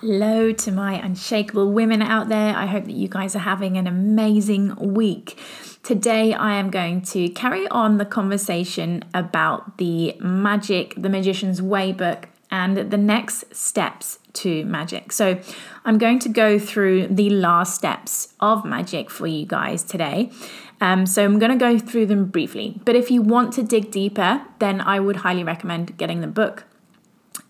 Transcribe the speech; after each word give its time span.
Hello 0.00 0.50
to 0.50 0.72
my 0.72 0.94
unshakable 0.94 1.72
women 1.72 2.00
out 2.00 2.30
there. 2.30 2.56
I 2.56 2.64
hope 2.64 2.86
that 2.86 2.94
you 2.94 3.06
guys 3.06 3.36
are 3.36 3.40
having 3.40 3.76
an 3.76 3.86
amazing 3.86 4.74
week. 4.76 5.38
Today, 5.82 6.32
I 6.32 6.54
am 6.54 6.70
going 6.70 7.02
to 7.02 7.28
carry 7.28 7.68
on 7.68 7.98
the 7.98 8.06
conversation 8.06 9.04
about 9.12 9.76
the 9.76 10.16
magic, 10.18 10.94
the 10.96 11.10
magician's 11.10 11.60
way 11.60 11.92
book, 11.92 12.30
and 12.50 12.90
the 12.90 12.96
next 12.96 13.54
steps 13.54 14.20
to 14.32 14.64
magic. 14.64 15.12
So, 15.12 15.38
I'm 15.84 15.98
going 15.98 16.18
to 16.20 16.30
go 16.30 16.58
through 16.58 17.08
the 17.08 17.28
last 17.28 17.74
steps 17.74 18.32
of 18.40 18.64
magic 18.64 19.10
for 19.10 19.26
you 19.26 19.44
guys 19.44 19.82
today. 19.82 20.32
Um, 20.80 21.04
so, 21.04 21.26
I'm 21.26 21.38
going 21.38 21.52
to 21.52 21.58
go 21.58 21.78
through 21.78 22.06
them 22.06 22.24
briefly. 22.24 22.80
But 22.86 22.96
if 22.96 23.10
you 23.10 23.20
want 23.20 23.52
to 23.52 23.62
dig 23.62 23.90
deeper, 23.90 24.46
then 24.60 24.80
I 24.80 24.98
would 24.98 25.16
highly 25.16 25.44
recommend 25.44 25.98
getting 25.98 26.22
the 26.22 26.26
book 26.26 26.64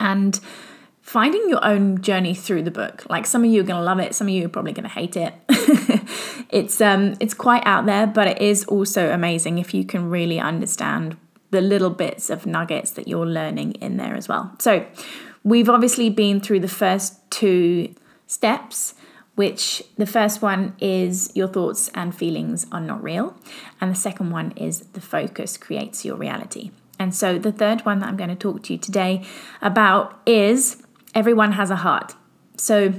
and 0.00 0.40
finding 1.10 1.48
your 1.48 1.64
own 1.64 2.00
journey 2.00 2.32
through 2.32 2.62
the 2.62 2.70
book. 2.70 3.04
Like 3.10 3.26
some 3.26 3.42
of 3.42 3.50
you 3.50 3.62
are 3.62 3.64
going 3.64 3.80
to 3.80 3.84
love 3.84 3.98
it, 3.98 4.14
some 4.14 4.28
of 4.28 4.32
you 4.32 4.46
are 4.46 4.48
probably 4.48 4.72
going 4.72 4.84
to 4.84 4.88
hate 4.88 5.16
it. 5.16 5.34
it's 6.50 6.80
um 6.80 7.16
it's 7.18 7.34
quite 7.34 7.66
out 7.66 7.84
there, 7.86 8.06
but 8.06 8.28
it 8.28 8.40
is 8.40 8.64
also 8.66 9.10
amazing 9.10 9.58
if 9.58 9.74
you 9.74 9.84
can 9.84 10.08
really 10.08 10.38
understand 10.38 11.16
the 11.50 11.60
little 11.60 11.90
bits 11.90 12.30
of 12.30 12.46
nuggets 12.46 12.92
that 12.92 13.08
you're 13.08 13.26
learning 13.26 13.72
in 13.72 13.96
there 13.96 14.14
as 14.14 14.28
well. 14.28 14.54
So, 14.60 14.86
we've 15.42 15.68
obviously 15.68 16.10
been 16.10 16.40
through 16.40 16.60
the 16.60 16.68
first 16.68 17.28
two 17.28 17.92
steps, 18.28 18.94
which 19.34 19.82
the 19.96 20.06
first 20.06 20.42
one 20.42 20.76
is 20.78 21.32
your 21.34 21.48
thoughts 21.48 21.90
and 21.92 22.14
feelings 22.14 22.68
are 22.70 22.80
not 22.80 23.02
real, 23.02 23.34
and 23.80 23.90
the 23.90 23.96
second 23.96 24.30
one 24.30 24.52
is 24.52 24.82
the 24.92 25.00
focus 25.00 25.56
creates 25.56 26.04
your 26.04 26.14
reality. 26.14 26.70
And 27.00 27.12
so, 27.12 27.36
the 27.36 27.50
third 27.50 27.84
one 27.84 27.98
that 27.98 28.08
I'm 28.08 28.16
going 28.16 28.30
to 28.30 28.36
talk 28.36 28.62
to 28.64 28.74
you 28.74 28.78
today 28.78 29.24
about 29.60 30.20
is 30.24 30.76
everyone 31.14 31.52
has 31.52 31.70
a 31.70 31.76
heart. 31.76 32.14
So, 32.56 32.94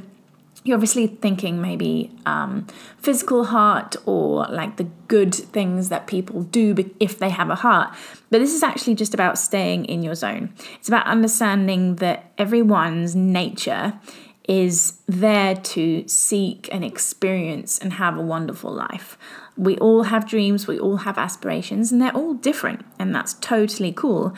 you're 0.64 0.76
obviously 0.76 1.08
thinking 1.08 1.60
maybe 1.60 2.12
um, 2.26 2.68
physical 3.00 3.46
heart 3.46 3.96
or 4.06 4.46
like 4.48 4.78
the 4.78 4.84
good 5.08 5.34
things 5.34 5.90
that 5.90 6.06
people 6.06 6.44
do 6.44 6.76
if 7.00 7.18
they 7.18 7.30
have 7.30 7.50
a 7.50 7.56
heart. 7.56 7.96
But 8.30 8.40
this 8.40 8.54
is 8.54 8.62
actually 8.62 8.96
just 8.96 9.14
about 9.14 9.40
staying 9.40 9.86
in 9.86 10.04
your 10.04 10.14
zone. 10.14 10.54
It's 10.76 10.88
about 10.88 11.08
understanding 11.08 11.96
that 11.96 12.32
everyone's 12.38 13.16
nature 13.16 14.00
is 14.48 15.00
there 15.08 15.56
to 15.56 16.08
seek 16.08 16.70
and 16.72 16.84
experience 16.84 17.80
and 17.80 17.94
have 17.94 18.18
a 18.18 18.22
wonderful 18.22 18.72
life. 18.72 19.18
We 19.58 19.78
all 19.78 20.04
have 20.04 20.28
dreams, 20.28 20.66
we 20.66 20.80
all 20.80 20.98
have 20.98 21.18
aspirations, 21.18 21.92
and 21.92 22.02
they're 22.02 22.16
all 22.16 22.34
different, 22.34 22.86
and 22.98 23.14
that's 23.14 23.34
totally 23.36 23.92
cool. 23.92 24.34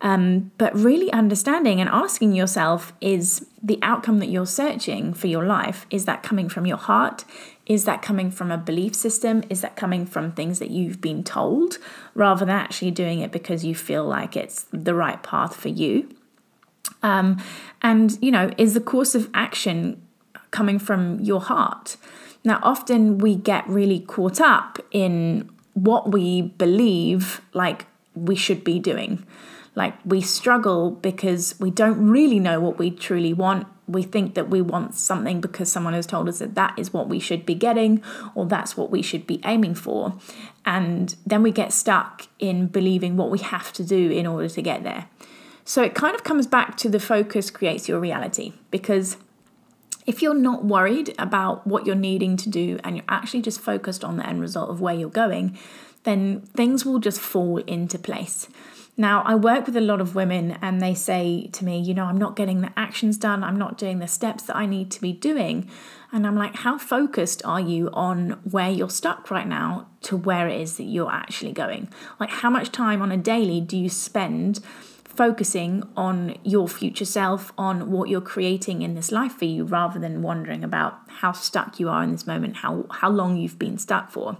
Um, 0.00 0.52
but 0.58 0.74
really 0.74 1.12
understanding 1.12 1.80
and 1.80 1.88
asking 1.90 2.32
yourself 2.32 2.92
is 3.00 3.46
the 3.62 3.78
outcome 3.82 4.18
that 4.18 4.28
you're 4.28 4.46
searching 4.46 5.14
for 5.14 5.26
your 5.26 5.44
life, 5.44 5.86
is 5.90 6.06
that 6.06 6.22
coming 6.22 6.48
from 6.48 6.66
your 6.66 6.76
heart? 6.76 7.24
Is 7.66 7.84
that 7.84 8.02
coming 8.02 8.30
from 8.30 8.50
a 8.50 8.58
belief 8.58 8.94
system? 8.94 9.42
Is 9.48 9.62
that 9.62 9.76
coming 9.76 10.04
from 10.04 10.32
things 10.32 10.58
that 10.58 10.70
you've 10.70 11.00
been 11.00 11.24
told 11.24 11.78
rather 12.14 12.44
than 12.44 12.54
actually 12.54 12.90
doing 12.90 13.20
it 13.20 13.32
because 13.32 13.64
you 13.64 13.74
feel 13.74 14.04
like 14.04 14.36
it's 14.36 14.66
the 14.70 14.94
right 14.94 15.22
path 15.22 15.56
for 15.56 15.68
you? 15.68 16.08
Um, 17.02 17.42
and, 17.80 18.18
you 18.22 18.30
know, 18.30 18.50
is 18.58 18.74
the 18.74 18.80
course 18.80 19.14
of 19.14 19.30
action 19.32 20.02
coming 20.50 20.78
from 20.78 21.20
your 21.20 21.40
heart? 21.40 21.96
Now, 22.44 22.60
often 22.62 23.18
we 23.18 23.36
get 23.36 23.66
really 23.66 24.00
caught 24.00 24.40
up 24.40 24.78
in 24.90 25.48
what 25.72 26.12
we 26.12 26.42
believe 26.42 27.40
like 27.52 27.86
we 28.14 28.36
should 28.36 28.62
be 28.62 28.78
doing. 28.78 29.26
Like 29.74 29.94
we 30.04 30.20
struggle 30.20 30.92
because 30.92 31.56
we 31.58 31.70
don't 31.70 32.08
really 32.08 32.38
know 32.38 32.60
what 32.60 32.78
we 32.78 32.90
truly 32.90 33.32
want. 33.32 33.66
We 33.88 34.02
think 34.02 34.34
that 34.34 34.48
we 34.48 34.62
want 34.62 34.94
something 34.94 35.40
because 35.40 35.70
someone 35.70 35.94
has 35.94 36.06
told 36.06 36.28
us 36.28 36.38
that 36.38 36.54
that 36.54 36.78
is 36.78 36.92
what 36.92 37.08
we 37.08 37.18
should 37.18 37.44
be 37.44 37.54
getting 37.54 38.02
or 38.34 38.46
that's 38.46 38.76
what 38.76 38.90
we 38.90 39.02
should 39.02 39.26
be 39.26 39.40
aiming 39.44 39.74
for. 39.74 40.14
And 40.64 41.14
then 41.26 41.42
we 41.42 41.50
get 41.50 41.72
stuck 41.72 42.28
in 42.38 42.68
believing 42.68 43.16
what 43.16 43.30
we 43.30 43.40
have 43.40 43.72
to 43.74 43.84
do 43.84 44.10
in 44.10 44.26
order 44.26 44.48
to 44.48 44.62
get 44.62 44.84
there. 44.84 45.08
So 45.64 45.82
it 45.82 45.94
kind 45.94 46.14
of 46.14 46.24
comes 46.24 46.46
back 46.46 46.76
to 46.78 46.88
the 46.88 47.00
focus 47.00 47.50
creates 47.50 47.88
your 47.88 47.98
reality 47.98 48.52
because 48.70 49.16
if 50.06 50.22
you're 50.22 50.34
not 50.34 50.64
worried 50.64 51.14
about 51.18 51.66
what 51.66 51.86
you're 51.86 51.94
needing 51.94 52.36
to 52.38 52.48
do 52.48 52.78
and 52.84 52.96
you're 52.96 53.04
actually 53.08 53.42
just 53.42 53.60
focused 53.60 54.04
on 54.04 54.16
the 54.16 54.26
end 54.26 54.40
result 54.40 54.70
of 54.70 54.80
where 54.80 54.94
you're 54.94 55.08
going, 55.08 55.58
then 56.04 56.42
things 56.54 56.84
will 56.84 56.98
just 56.98 57.20
fall 57.20 57.58
into 57.58 57.98
place. 57.98 58.48
Now, 58.96 59.22
I 59.26 59.34
work 59.34 59.66
with 59.66 59.76
a 59.76 59.80
lot 59.80 60.00
of 60.00 60.14
women 60.14 60.56
and 60.62 60.80
they 60.80 60.94
say 60.94 61.48
to 61.52 61.64
me, 61.64 61.80
you 61.80 61.94
know, 61.94 62.04
I'm 62.04 62.18
not 62.18 62.36
getting 62.36 62.60
the 62.60 62.72
actions 62.76 63.18
done, 63.18 63.42
I'm 63.42 63.56
not 63.56 63.76
doing 63.76 63.98
the 63.98 64.06
steps 64.06 64.44
that 64.44 64.54
I 64.54 64.66
need 64.66 64.90
to 64.92 65.00
be 65.00 65.12
doing. 65.12 65.68
And 66.12 66.24
I'm 66.26 66.36
like, 66.36 66.54
how 66.54 66.78
focused 66.78 67.44
are 67.44 67.60
you 67.60 67.90
on 67.92 68.38
where 68.48 68.70
you're 68.70 68.90
stuck 68.90 69.32
right 69.32 69.48
now 69.48 69.88
to 70.02 70.16
where 70.16 70.48
it 70.48 70.60
is 70.60 70.76
that 70.76 70.84
you're 70.84 71.10
actually 71.10 71.50
going? 71.50 71.88
Like, 72.20 72.30
how 72.30 72.50
much 72.50 72.70
time 72.70 73.02
on 73.02 73.10
a 73.10 73.16
daily 73.16 73.60
do 73.60 73.76
you 73.76 73.88
spend 73.88 74.60
focusing 75.16 75.82
on 75.96 76.36
your 76.42 76.68
future 76.68 77.04
self, 77.04 77.52
on 77.56 77.90
what 77.90 78.08
you're 78.08 78.20
creating 78.20 78.82
in 78.82 78.94
this 78.94 79.10
life 79.12 79.32
for 79.32 79.44
you, 79.44 79.64
rather 79.64 79.98
than 79.98 80.22
wondering 80.22 80.64
about 80.64 80.98
how 81.08 81.32
stuck 81.32 81.80
you 81.80 81.88
are 81.88 82.02
in 82.02 82.10
this 82.10 82.26
moment, 82.26 82.56
how, 82.56 82.86
how 82.90 83.10
long 83.10 83.36
you've 83.36 83.58
been 83.58 83.78
stuck 83.78 84.10
for. 84.10 84.36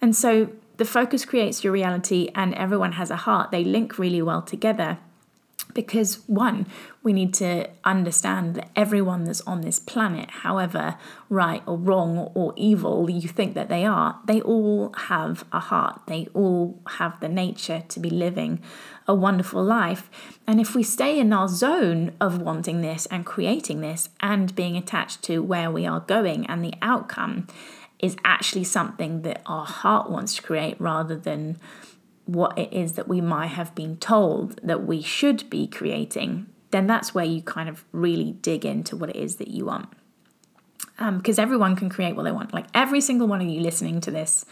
And 0.00 0.14
so 0.14 0.50
the 0.76 0.84
focus 0.84 1.24
creates 1.24 1.64
your 1.64 1.72
reality, 1.72 2.30
and 2.34 2.54
everyone 2.54 2.92
has 2.92 3.10
a 3.10 3.16
heart. 3.16 3.50
They 3.50 3.64
link 3.64 3.98
really 3.98 4.22
well 4.22 4.42
together 4.42 4.98
because 5.74 6.16
one 6.26 6.66
we 7.02 7.12
need 7.12 7.34
to 7.34 7.68
understand 7.84 8.54
that 8.54 8.70
everyone 8.74 9.24
that's 9.24 9.40
on 9.42 9.60
this 9.60 9.78
planet 9.78 10.30
however 10.30 10.96
right 11.28 11.62
or 11.66 11.76
wrong 11.76 12.30
or 12.34 12.52
evil 12.56 13.10
you 13.10 13.28
think 13.28 13.54
that 13.54 13.68
they 13.68 13.84
are 13.84 14.18
they 14.24 14.40
all 14.40 14.92
have 14.96 15.44
a 15.52 15.60
heart. 15.60 16.00
They 16.06 16.28
all 16.34 16.80
have 16.98 17.20
the 17.20 17.28
nature 17.28 17.82
to 17.88 18.00
be 18.00 18.10
living 18.10 18.60
a 19.06 19.14
wonderful 19.14 19.62
life. 19.62 20.10
And 20.46 20.60
if 20.60 20.74
we 20.74 20.82
stay 20.82 21.18
in 21.18 21.32
our 21.32 21.48
zone 21.48 22.12
of 22.20 22.40
wanting 22.40 22.80
this 22.80 23.06
and 23.06 23.26
creating 23.26 23.80
this 23.80 24.08
and 24.20 24.54
being 24.54 24.76
attached 24.76 25.22
to 25.24 25.42
where 25.42 25.70
we 25.70 25.86
are 25.86 26.00
going 26.00 26.46
and 26.46 26.64
the 26.64 26.74
outcome 26.80 27.46
is 27.98 28.16
actually 28.24 28.64
something 28.64 29.22
that 29.22 29.42
our 29.46 29.66
heart 29.66 30.10
wants 30.10 30.36
to 30.36 30.42
create 30.42 30.80
rather 30.80 31.16
than 31.16 31.56
what 32.26 32.58
it 32.58 32.72
is 32.72 32.92
that 32.92 33.08
we 33.08 33.20
might 33.20 33.48
have 33.48 33.74
been 33.74 33.96
told 33.96 34.60
that 34.62 34.86
we 34.86 35.02
should 35.02 35.48
be 35.50 35.66
creating, 35.66 36.46
then 36.70 36.86
that's 36.86 37.14
where 37.14 37.24
you 37.24 37.42
kind 37.42 37.68
of 37.68 37.84
really 37.92 38.32
dig 38.32 38.64
into 38.64 38.96
what 38.96 39.10
it 39.10 39.16
is 39.16 39.36
that 39.36 39.48
you 39.48 39.66
want. 39.66 39.88
Because 40.98 41.38
um, 41.38 41.42
everyone 41.42 41.76
can 41.76 41.88
create 41.88 42.16
what 42.16 42.22
they 42.22 42.32
want. 42.32 42.54
Like 42.54 42.66
every 42.72 43.00
single 43.00 43.26
one 43.26 43.40
of 43.40 43.48
you 43.48 43.60
listening 43.60 44.00
to 44.02 44.10
this 44.10 44.44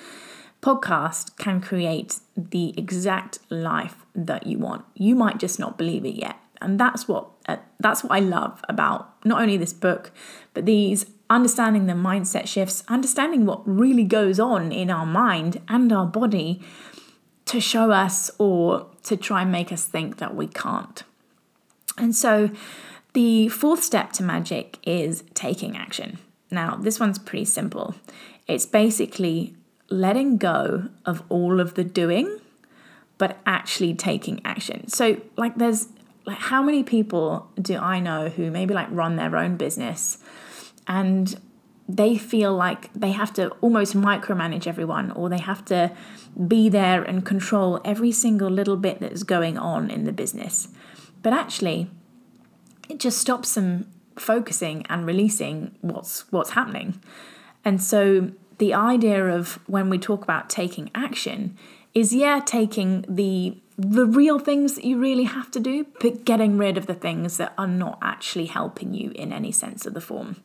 podcast 0.60 1.36
can 1.36 1.60
create 1.60 2.20
the 2.36 2.74
exact 2.76 3.38
life 3.50 4.06
that 4.14 4.46
you 4.46 4.58
want. 4.58 4.84
You 4.94 5.14
might 5.14 5.38
just 5.38 5.58
not 5.58 5.76
believe 5.76 6.04
it 6.04 6.14
yet. 6.14 6.36
And 6.60 6.78
that's 6.78 7.08
what 7.08 7.28
uh, 7.46 7.56
that's 7.80 8.04
what 8.04 8.12
I 8.12 8.20
love 8.20 8.62
about 8.68 9.12
not 9.24 9.42
only 9.42 9.56
this 9.56 9.72
book, 9.72 10.12
but 10.54 10.64
these 10.64 11.06
understanding 11.28 11.86
the 11.86 11.94
mindset 11.94 12.46
shifts, 12.46 12.84
understanding 12.86 13.46
what 13.46 13.66
really 13.66 14.04
goes 14.04 14.38
on 14.38 14.70
in 14.70 14.90
our 14.90 15.06
mind 15.06 15.60
and 15.68 15.92
our 15.92 16.06
body 16.06 16.62
to 17.52 17.60
show 17.60 17.90
us 17.90 18.30
or 18.38 18.86
to 19.02 19.14
try 19.14 19.42
and 19.42 19.52
make 19.52 19.70
us 19.70 19.84
think 19.84 20.16
that 20.16 20.34
we 20.34 20.46
can't. 20.46 21.02
And 21.98 22.16
so 22.16 22.50
the 23.12 23.48
fourth 23.48 23.82
step 23.82 24.12
to 24.12 24.22
magic 24.22 24.78
is 24.84 25.22
taking 25.34 25.76
action. 25.76 26.16
Now, 26.50 26.76
this 26.76 26.98
one's 26.98 27.18
pretty 27.18 27.44
simple. 27.44 27.94
It's 28.48 28.64
basically 28.64 29.54
letting 29.90 30.38
go 30.38 30.88
of 31.04 31.22
all 31.28 31.60
of 31.60 31.74
the 31.74 31.84
doing, 31.84 32.38
but 33.18 33.36
actually 33.44 33.92
taking 33.94 34.40
action. 34.46 34.88
So, 34.88 35.20
like, 35.36 35.56
there's 35.56 35.88
like, 36.24 36.38
how 36.38 36.62
many 36.62 36.82
people 36.82 37.50
do 37.60 37.76
I 37.76 38.00
know 38.00 38.30
who 38.30 38.50
maybe 38.50 38.72
like 38.72 38.88
run 38.90 39.16
their 39.16 39.36
own 39.36 39.58
business 39.58 40.16
and 40.86 41.38
they 41.88 42.16
feel 42.16 42.54
like 42.54 42.92
they 42.94 43.12
have 43.12 43.32
to 43.34 43.48
almost 43.60 43.96
micromanage 43.96 44.66
everyone 44.66 45.10
or 45.12 45.28
they 45.28 45.40
have 45.40 45.64
to 45.64 45.90
be 46.46 46.68
there 46.68 47.02
and 47.02 47.26
control 47.26 47.80
every 47.84 48.12
single 48.12 48.48
little 48.48 48.76
bit 48.76 49.00
that's 49.00 49.22
going 49.22 49.58
on 49.58 49.90
in 49.90 50.04
the 50.04 50.12
business. 50.12 50.68
but 51.22 51.32
actually, 51.32 51.88
it 52.88 52.98
just 52.98 53.18
stops 53.18 53.54
them 53.54 53.86
focusing 54.18 54.84
and 54.88 55.06
releasing 55.06 55.74
what's 55.80 56.30
what's 56.32 56.50
happening. 56.50 57.00
And 57.64 57.82
so 57.82 58.32
the 58.58 58.74
idea 58.74 59.28
of 59.28 59.58
when 59.66 59.88
we 59.88 59.98
talk 59.98 60.22
about 60.22 60.50
taking 60.50 60.90
action 60.94 61.56
is 61.94 62.12
yeah, 62.14 62.40
taking 62.44 63.04
the 63.08 63.58
the 63.78 64.06
real 64.06 64.38
things 64.38 64.74
that 64.74 64.84
you 64.84 64.98
really 64.98 65.24
have 65.24 65.50
to 65.50 65.60
do, 65.60 65.86
but 66.00 66.24
getting 66.24 66.58
rid 66.58 66.76
of 66.76 66.86
the 66.86 66.94
things 66.94 67.38
that 67.38 67.54
are 67.56 67.66
not 67.66 67.98
actually 68.02 68.46
helping 68.46 68.94
you 68.94 69.10
in 69.12 69.32
any 69.32 69.50
sense 69.50 69.86
of 69.86 69.94
the 69.94 70.00
form. 70.00 70.36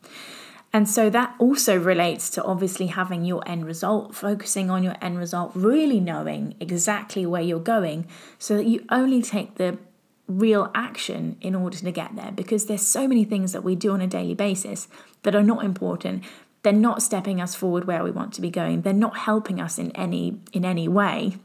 And 0.72 0.88
so 0.88 1.08
that 1.10 1.34
also 1.38 1.78
relates 1.78 2.28
to 2.30 2.44
obviously 2.44 2.88
having 2.88 3.24
your 3.24 3.46
end 3.48 3.64
result, 3.64 4.14
focusing 4.14 4.70
on 4.70 4.82
your 4.82 4.96
end 5.00 5.18
result, 5.18 5.52
really 5.54 5.98
knowing 5.98 6.54
exactly 6.60 7.24
where 7.24 7.40
you're 7.40 7.58
going 7.58 8.06
so 8.38 8.56
that 8.56 8.66
you 8.66 8.84
only 8.90 9.22
take 9.22 9.54
the 9.54 9.78
real 10.26 10.70
action 10.74 11.38
in 11.40 11.54
order 11.54 11.78
to 11.78 11.90
get 11.90 12.14
there. 12.16 12.32
Because 12.32 12.66
there's 12.66 12.86
so 12.86 13.08
many 13.08 13.24
things 13.24 13.52
that 13.52 13.64
we 13.64 13.74
do 13.74 13.92
on 13.92 14.02
a 14.02 14.06
daily 14.06 14.34
basis 14.34 14.88
that 15.22 15.34
are 15.34 15.42
not 15.42 15.64
important. 15.64 16.22
They're 16.62 16.72
not 16.72 17.02
stepping 17.02 17.40
us 17.40 17.54
forward 17.54 17.86
where 17.86 18.04
we 18.04 18.10
want 18.10 18.34
to 18.34 18.42
be 18.42 18.50
going. 18.50 18.82
They're 18.82 18.92
not 18.92 19.16
helping 19.16 19.60
us 19.60 19.78
in 19.78 19.90
any 19.92 20.40
in 20.52 20.66
any 20.66 20.86
way. 20.86 21.36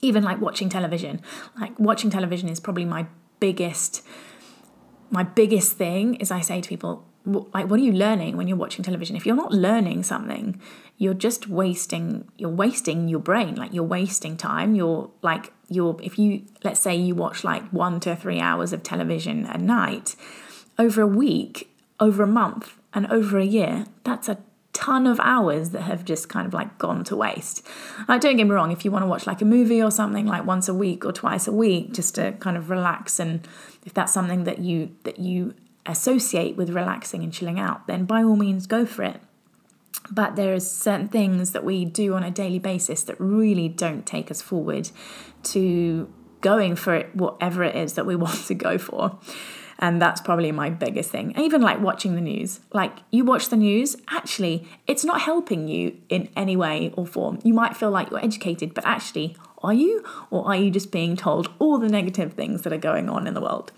Even 0.00 0.24
like 0.24 0.40
watching 0.40 0.68
television. 0.68 1.20
Like 1.60 1.78
watching 1.78 2.10
television 2.10 2.48
is 2.48 2.58
probably 2.58 2.86
my 2.86 3.06
biggest 3.38 4.02
my 5.10 5.24
biggest 5.24 5.72
thing 5.76 6.14
is 6.14 6.30
i 6.30 6.40
say 6.40 6.60
to 6.60 6.68
people 6.68 7.04
like 7.24 7.68
what 7.68 7.78
are 7.78 7.82
you 7.82 7.92
learning 7.92 8.36
when 8.36 8.48
you're 8.48 8.56
watching 8.56 8.84
television 8.84 9.14
if 9.14 9.24
you're 9.24 9.36
not 9.36 9.52
learning 9.52 10.02
something 10.02 10.60
you're 10.98 11.14
just 11.14 11.48
wasting 11.48 12.28
you're 12.36 12.50
wasting 12.50 13.08
your 13.08 13.20
brain 13.20 13.54
like 13.54 13.72
you're 13.72 13.84
wasting 13.84 14.36
time 14.36 14.74
you're 14.74 15.10
like 15.22 15.52
you're 15.68 15.96
if 16.02 16.18
you 16.18 16.42
let's 16.64 16.80
say 16.80 16.94
you 16.94 17.14
watch 17.14 17.44
like 17.44 17.62
1 17.70 18.00
to 18.00 18.16
3 18.16 18.40
hours 18.40 18.72
of 18.72 18.82
television 18.82 19.46
a 19.46 19.56
night 19.56 20.16
over 20.78 21.02
a 21.02 21.06
week 21.06 21.70
over 22.00 22.24
a 22.24 22.26
month 22.26 22.76
and 22.92 23.06
over 23.06 23.38
a 23.38 23.44
year 23.44 23.86
that's 24.04 24.28
a 24.28 24.38
ton 24.72 25.06
of 25.06 25.20
hours 25.20 25.70
that 25.70 25.82
have 25.82 26.04
just 26.04 26.28
kind 26.28 26.46
of 26.46 26.54
like 26.54 26.78
gone 26.78 27.04
to 27.04 27.14
waste. 27.14 27.64
Like, 28.08 28.20
don't 28.20 28.36
get 28.36 28.44
me 28.44 28.50
wrong, 28.50 28.72
if 28.72 28.84
you 28.84 28.90
want 28.90 29.02
to 29.02 29.06
watch 29.06 29.26
like 29.26 29.42
a 29.42 29.44
movie 29.44 29.82
or 29.82 29.90
something 29.90 30.26
like 30.26 30.46
once 30.46 30.66
a 30.66 30.74
week 30.74 31.04
or 31.04 31.12
twice 31.12 31.46
a 31.46 31.52
week, 31.52 31.92
just 31.92 32.14
to 32.14 32.32
kind 32.40 32.56
of 32.56 32.70
relax, 32.70 33.20
and 33.20 33.46
if 33.84 33.92
that's 33.92 34.12
something 34.12 34.44
that 34.44 34.58
you 34.58 34.96
that 35.04 35.18
you 35.18 35.54
associate 35.86 36.56
with 36.56 36.70
relaxing 36.70 37.22
and 37.22 37.32
chilling 37.32 37.58
out, 37.58 37.86
then 37.86 38.04
by 38.04 38.22
all 38.22 38.36
means 38.36 38.66
go 38.66 38.86
for 38.86 39.02
it. 39.02 39.20
But 40.10 40.36
there 40.36 40.54
are 40.54 40.60
certain 40.60 41.08
things 41.08 41.52
that 41.52 41.64
we 41.64 41.84
do 41.84 42.14
on 42.14 42.22
a 42.22 42.30
daily 42.30 42.58
basis 42.58 43.02
that 43.04 43.18
really 43.18 43.68
don't 43.68 44.06
take 44.06 44.30
us 44.30 44.42
forward 44.42 44.90
to 45.44 46.12
going 46.40 46.76
for 46.76 46.94
it, 46.94 47.14
whatever 47.14 47.62
it 47.62 47.76
is 47.76 47.94
that 47.94 48.06
we 48.06 48.16
want 48.24 48.46
to 48.46 48.54
go 48.54 48.78
for. 48.78 49.18
And 49.78 50.00
that's 50.00 50.20
probably 50.20 50.52
my 50.52 50.70
biggest 50.70 51.10
thing. 51.10 51.34
Even 51.36 51.60
like 51.60 51.80
watching 51.80 52.14
the 52.14 52.20
news. 52.20 52.60
Like 52.72 52.98
you 53.10 53.24
watch 53.24 53.48
the 53.48 53.56
news, 53.56 53.96
actually, 54.10 54.68
it's 54.86 55.04
not 55.04 55.22
helping 55.22 55.66
you 55.66 55.96
in 56.08 56.28
any 56.36 56.56
way 56.56 56.92
or 56.96 57.04
form. 57.04 57.40
You 57.42 57.52
might 57.52 57.76
feel 57.76 57.90
like 57.90 58.10
you're 58.10 58.24
educated, 58.24 58.74
but 58.74 58.86
actually, 58.86 59.36
are 59.58 59.72
you? 59.72 60.04
Or 60.30 60.46
are 60.46 60.56
you 60.56 60.70
just 60.70 60.92
being 60.92 61.16
told 61.16 61.50
all 61.58 61.78
the 61.78 61.88
negative 61.88 62.34
things 62.34 62.62
that 62.62 62.72
are 62.72 62.78
going 62.78 63.08
on 63.08 63.26
in 63.26 63.34
the 63.34 63.40
world? 63.40 63.72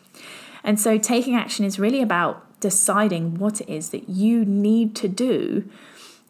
And 0.64 0.80
so 0.80 0.98
taking 0.98 1.36
action 1.36 1.64
is 1.64 1.78
really 1.78 2.00
about 2.02 2.60
deciding 2.60 3.34
what 3.34 3.60
it 3.60 3.68
is 3.68 3.90
that 3.90 4.08
you 4.08 4.44
need 4.44 4.96
to 4.96 5.06
do 5.06 5.70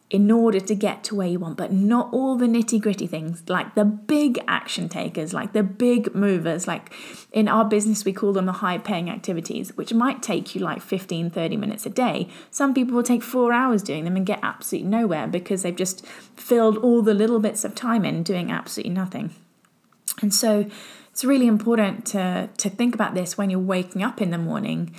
in 0.09 0.29
order 0.29 0.59
to 0.59 0.75
get 0.75 1.03
to 1.03 1.15
where 1.15 1.27
you 1.27 1.39
want, 1.39 1.57
but 1.57 1.71
not 1.71 2.13
all 2.13 2.35
the 2.35 2.45
nitty 2.45 2.79
gritty 2.79 3.07
things, 3.07 3.43
like 3.47 3.73
the 3.73 3.83
big 3.83 4.39
action 4.47 4.87
takers, 4.87 5.33
like 5.33 5.53
the 5.53 5.63
big 5.63 6.13
movers. 6.13 6.67
Like 6.67 6.93
in 7.31 7.47
our 7.47 7.65
business, 7.65 8.05
we 8.05 8.13
call 8.13 8.31
them 8.31 8.45
the 8.45 8.51
high 8.53 8.77
paying 8.77 9.09
activities, 9.09 9.75
which 9.75 9.93
might 9.93 10.21
take 10.21 10.53
you 10.53 10.61
like 10.61 10.81
15, 10.81 11.31
30 11.31 11.57
minutes 11.57 11.87
a 11.87 11.89
day. 11.89 12.29
Some 12.51 12.73
people 12.73 12.95
will 12.95 13.03
take 13.03 13.23
four 13.23 13.51
hours 13.51 13.81
doing 13.81 14.03
them 14.03 14.15
and 14.15 14.25
get 14.25 14.39
absolutely 14.43 14.89
nowhere 14.89 15.27
because 15.27 15.63
they've 15.63 15.75
just 15.75 16.05
filled 16.05 16.77
all 16.77 17.01
the 17.01 17.15
little 17.15 17.39
bits 17.39 17.65
of 17.65 17.73
time 17.73 18.05
in 18.05 18.21
doing 18.21 18.51
absolutely 18.51 18.93
nothing. 18.93 19.33
And 20.21 20.33
so 20.33 20.69
it's 21.15 21.23
really 21.23 21.47
important 21.47 22.05
to, 22.07 22.49
to 22.57 22.69
think 22.69 22.93
about 22.93 23.13
this 23.13 23.37
when 23.37 23.49
you're 23.49 23.57
waking 23.57 24.03
up 24.03 24.21
in 24.21 24.31
the 24.31 24.37
morning 24.37 24.93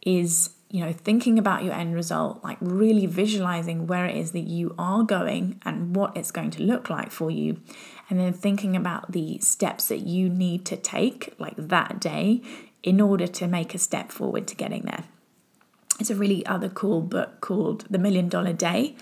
is 0.00 0.50
you 0.70 0.84
know, 0.84 0.92
thinking 0.92 1.40
about 1.40 1.64
your 1.64 1.74
end 1.74 1.92
result, 1.92 2.44
like 2.44 2.56
really 2.60 3.06
visualizing 3.06 3.88
where 3.88 4.06
it 4.06 4.16
is 4.16 4.30
that 4.30 4.44
you 4.46 4.76
are 4.78 5.02
going 5.02 5.60
and 5.64 5.96
what 5.96 6.16
it's 6.16 6.30
going 6.30 6.52
to 6.52 6.62
look 6.62 6.88
like 6.88 7.10
for 7.10 7.32
you, 7.32 7.60
and 8.08 8.20
then 8.20 8.32
thinking 8.32 8.76
about 8.76 9.10
the 9.10 9.40
steps 9.40 9.88
that 9.88 10.06
you 10.06 10.28
need 10.28 10.64
to 10.66 10.76
take, 10.76 11.34
like 11.40 11.56
that 11.56 11.98
day, 11.98 12.42
in 12.84 13.00
order 13.00 13.26
to 13.26 13.48
make 13.48 13.74
a 13.74 13.78
step 13.78 14.12
forward 14.12 14.46
to 14.46 14.54
getting 14.54 14.82
there. 14.82 15.02
It's 15.98 16.10
a 16.10 16.14
really 16.14 16.46
other 16.46 16.68
cool 16.68 17.00
book 17.00 17.40
called 17.40 17.86
The 17.90 17.98
Million 17.98 18.28
Dollar 18.28 18.52
Day 18.52 18.94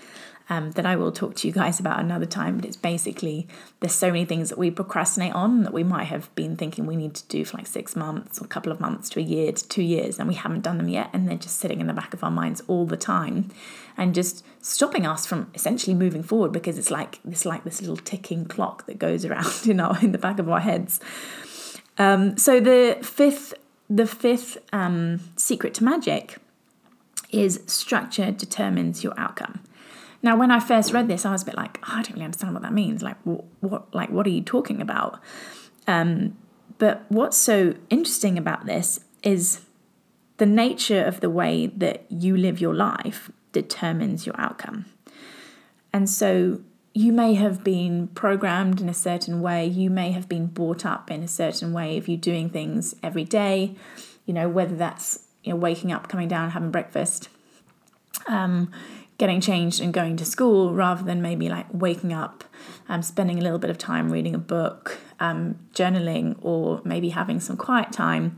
um, 0.49 0.71
that 0.71 0.85
I 0.85 0.95
will 0.95 1.11
talk 1.11 1.35
to 1.35 1.47
you 1.47 1.53
guys 1.53 1.79
about 1.79 1.99
another 1.99 2.25
time. 2.25 2.57
But 2.57 2.65
it's 2.65 2.77
basically 2.77 3.47
there's 3.79 3.95
so 3.95 4.07
many 4.07 4.25
things 4.25 4.49
that 4.49 4.57
we 4.57 4.71
procrastinate 4.71 5.33
on 5.33 5.63
that 5.63 5.73
we 5.73 5.83
might 5.83 6.05
have 6.05 6.33
been 6.35 6.55
thinking 6.55 6.85
we 6.85 6.95
need 6.95 7.15
to 7.15 7.27
do 7.27 7.45
for 7.45 7.57
like 7.57 7.67
six 7.67 7.95
months 7.95 8.39
or 8.39 8.45
a 8.45 8.47
couple 8.47 8.71
of 8.71 8.79
months 8.79 9.09
to 9.11 9.19
a 9.19 9.23
year 9.23 9.51
to 9.51 9.67
two 9.67 9.83
years, 9.83 10.19
and 10.19 10.27
we 10.27 10.35
haven't 10.35 10.61
done 10.61 10.77
them 10.77 10.89
yet, 10.89 11.09
and 11.13 11.27
they're 11.27 11.37
just 11.37 11.57
sitting 11.57 11.79
in 11.79 11.87
the 11.87 11.93
back 11.93 12.13
of 12.13 12.23
our 12.23 12.31
minds 12.31 12.61
all 12.67 12.85
the 12.85 12.97
time, 12.97 13.49
and 13.97 14.13
just 14.13 14.45
stopping 14.61 15.05
us 15.05 15.25
from 15.25 15.49
essentially 15.53 15.93
moving 15.93 16.23
forward 16.23 16.51
because 16.51 16.77
it's 16.77 16.91
like 16.91 17.19
this 17.23 17.45
like 17.45 17.63
this 17.63 17.81
little 17.81 17.97
ticking 17.97 18.45
clock 18.45 18.85
that 18.85 18.99
goes 18.99 19.25
around 19.25 19.53
in 19.67 19.79
our 19.79 19.99
in 20.01 20.11
the 20.11 20.17
back 20.17 20.39
of 20.39 20.49
our 20.49 20.59
heads. 20.59 20.99
Um, 21.97 22.37
so 22.37 22.59
the 22.59 22.97
fifth 23.01 23.53
the 23.89 24.07
fifth 24.07 24.57
um, 24.73 25.19
secret 25.35 25.73
to 25.75 25.83
magic 25.83 26.37
is 27.31 27.61
structure 27.67 28.31
determines 28.31 29.03
your 29.03 29.13
outcome. 29.19 29.59
Now, 30.25 30.35
when 30.35 30.49
I 30.49 30.59
first 30.59 30.91
read 30.91 31.07
this, 31.07 31.23
I 31.23 31.31
was 31.31 31.43
a 31.43 31.45
bit 31.45 31.55
like, 31.55 31.77
oh, 31.83 31.97
I 31.97 32.01
don't 32.01 32.13
really 32.13 32.25
understand 32.25 32.53
what 32.53 32.63
that 32.63 32.73
means. 32.73 33.03
Like, 33.03 33.17
what, 33.25 33.43
what 33.59 33.93
like, 33.93 34.09
what 34.09 34.25
are 34.25 34.31
you 34.31 34.41
talking 34.41 34.81
about? 34.81 35.19
Um, 35.85 36.35
but 36.79 37.05
what's 37.09 37.37
so 37.37 37.75
interesting 37.91 38.35
about 38.35 38.65
this 38.65 39.01
is 39.21 39.61
the 40.37 40.47
nature 40.47 41.05
of 41.05 41.19
the 41.19 41.29
way 41.29 41.67
that 41.67 42.05
you 42.09 42.35
live 42.35 42.59
your 42.59 42.73
life 42.73 43.29
determines 43.51 44.25
your 44.25 44.33
outcome. 44.41 44.85
And 45.93 46.09
so 46.09 46.59
you 46.95 47.13
may 47.13 47.35
have 47.35 47.63
been 47.63 48.07
programmed 48.07 48.81
in 48.81 48.89
a 48.89 48.95
certain 48.95 49.41
way, 49.41 49.67
you 49.67 49.91
may 49.91 50.11
have 50.11 50.27
been 50.27 50.47
brought 50.47 50.87
up 50.87 51.11
in 51.11 51.21
a 51.21 51.27
certain 51.27 51.71
way 51.71 51.97
of 51.99 52.07
you 52.07 52.17
doing 52.17 52.49
things 52.49 52.95
every 53.03 53.25
day, 53.25 53.75
you 54.25 54.33
know, 54.33 54.49
whether 54.49 54.75
that's 54.75 55.19
you 55.43 55.51
know 55.51 55.55
waking 55.55 55.91
up, 55.91 56.07
coming 56.07 56.27
down, 56.27 56.49
having 56.49 56.71
breakfast, 56.71 57.29
um, 58.25 58.71
getting 59.17 59.39
changed 59.39 59.79
and 59.79 59.93
going 59.93 60.17
to 60.17 60.25
school 60.25 60.73
rather 60.73 61.03
than 61.03 61.21
maybe 61.21 61.47
like 61.49 61.65
waking 61.71 62.11
up, 62.11 62.43
um, 62.89 63.01
spending 63.01 63.39
a 63.39 63.41
little 63.41 63.59
bit 63.59 63.69
of 63.69 63.77
time 63.77 64.11
reading 64.11 64.35
a 64.35 64.39
book, 64.39 64.97
um, 65.19 65.57
journaling, 65.73 66.35
or 66.41 66.81
maybe 66.83 67.09
having 67.09 67.39
some 67.39 67.55
quiet 67.55 67.91
time. 67.91 68.35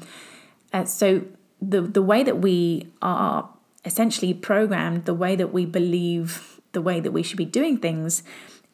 Uh, 0.73 0.85
so 0.85 1.23
the 1.61 1.81
the 1.81 2.01
way 2.01 2.23
that 2.23 2.39
we 2.39 2.87
are 3.01 3.49
essentially 3.85 4.33
programmed, 4.33 5.05
the 5.05 5.13
way 5.13 5.35
that 5.35 5.51
we 5.53 5.65
believe, 5.65 6.59
the 6.73 6.81
way 6.81 6.99
that 6.99 7.11
we 7.11 7.23
should 7.23 7.37
be 7.37 7.45
doing 7.45 7.77
things, 7.77 8.21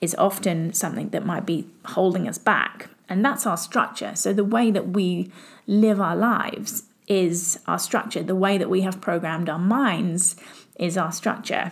is 0.02 0.16
often 0.16 0.74
something 0.74 1.10
that 1.10 1.26
might 1.26 1.46
be 1.46 1.68
holding 1.86 2.28
us 2.28 2.38
back, 2.38 2.90
and 3.08 3.24
that's 3.24 3.46
our 3.46 3.58
structure. 3.58 4.14
So 4.16 4.34
the 4.34 4.44
way 4.44 4.72
that 4.72 4.90
we 4.90 5.32
live 5.68 6.02
our 6.02 6.16
lives 6.16 6.84
is 7.08 7.60
our 7.68 7.80
structure. 7.80 8.24
The 8.24 8.36
way 8.36 8.58
that 8.58 8.70
we 8.70 8.82
have 8.82 9.00
programmed 9.00 9.50
our 9.50 9.60
minds 9.60 10.36
is 10.78 10.98
our 10.98 11.12
structure. 11.12 11.72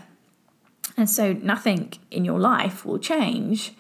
And 0.98 1.10
so 1.10 1.34
nothing 1.34 1.94
in 2.10 2.26
your 2.26 2.40
life 2.40 2.86
will 2.86 3.00
change 3.00 3.74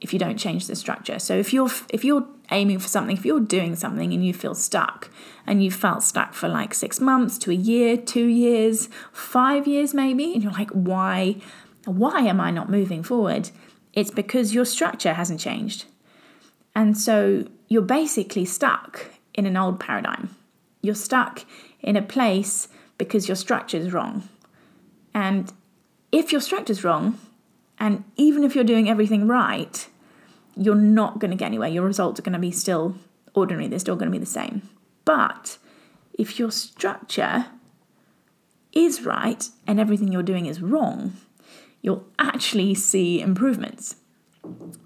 if 0.00 0.12
you 0.12 0.18
don't 0.18 0.36
change 0.36 0.66
the 0.66 0.76
structure. 0.76 1.18
So 1.18 1.36
if 1.36 1.52
you're 1.52 1.70
if 1.88 2.04
you're 2.04 2.26
aiming 2.50 2.78
for 2.78 2.88
something, 2.88 3.16
if 3.16 3.24
you're 3.24 3.40
doing 3.40 3.74
something 3.76 4.12
and 4.12 4.24
you 4.24 4.32
feel 4.32 4.54
stuck 4.54 5.10
and 5.46 5.64
you 5.64 5.70
felt 5.70 6.02
stuck 6.02 6.34
for 6.34 6.48
like 6.48 6.74
6 6.74 7.00
months 7.00 7.38
to 7.38 7.50
a 7.50 7.54
year, 7.54 7.96
2 7.96 8.26
years, 8.26 8.88
5 9.12 9.66
years 9.66 9.94
maybe 9.94 10.34
and 10.34 10.42
you're 10.42 10.52
like 10.52 10.70
why 10.70 11.36
why 11.84 12.20
am 12.20 12.40
I 12.40 12.50
not 12.50 12.68
moving 12.68 13.02
forward? 13.02 13.50
It's 13.92 14.10
because 14.10 14.54
your 14.54 14.64
structure 14.64 15.14
hasn't 15.14 15.40
changed. 15.40 15.86
And 16.74 16.98
so 16.98 17.46
you're 17.68 17.82
basically 17.82 18.44
stuck 18.44 19.10
in 19.34 19.46
an 19.46 19.56
old 19.56 19.80
paradigm. 19.80 20.36
You're 20.82 20.94
stuck 20.94 21.44
in 21.80 21.96
a 21.96 22.02
place 22.02 22.68
because 22.98 23.28
your 23.28 23.36
structure 23.36 23.78
is 23.78 23.92
wrong. 23.92 24.28
And 25.14 25.52
if 26.16 26.32
your 26.32 26.40
structure 26.40 26.72
is 26.72 26.82
wrong, 26.82 27.18
and 27.78 28.02
even 28.16 28.42
if 28.42 28.54
you're 28.54 28.64
doing 28.64 28.88
everything 28.88 29.28
right, 29.28 29.86
you're 30.56 30.74
not 30.74 31.18
going 31.18 31.30
to 31.30 31.36
get 31.36 31.44
anywhere. 31.44 31.68
Your 31.68 31.84
results 31.84 32.18
are 32.18 32.22
going 32.22 32.32
to 32.32 32.38
be 32.38 32.50
still 32.50 32.96
ordinary, 33.34 33.68
they're 33.68 33.78
still 33.78 33.96
going 33.96 34.10
to 34.10 34.18
be 34.18 34.24
the 34.24 34.24
same. 34.24 34.62
But 35.04 35.58
if 36.14 36.38
your 36.38 36.50
structure 36.50 37.46
is 38.72 39.02
right 39.02 39.46
and 39.66 39.78
everything 39.78 40.10
you're 40.10 40.22
doing 40.22 40.46
is 40.46 40.62
wrong, 40.62 41.12
you'll 41.82 42.06
actually 42.18 42.74
see 42.74 43.20
improvements. 43.20 43.96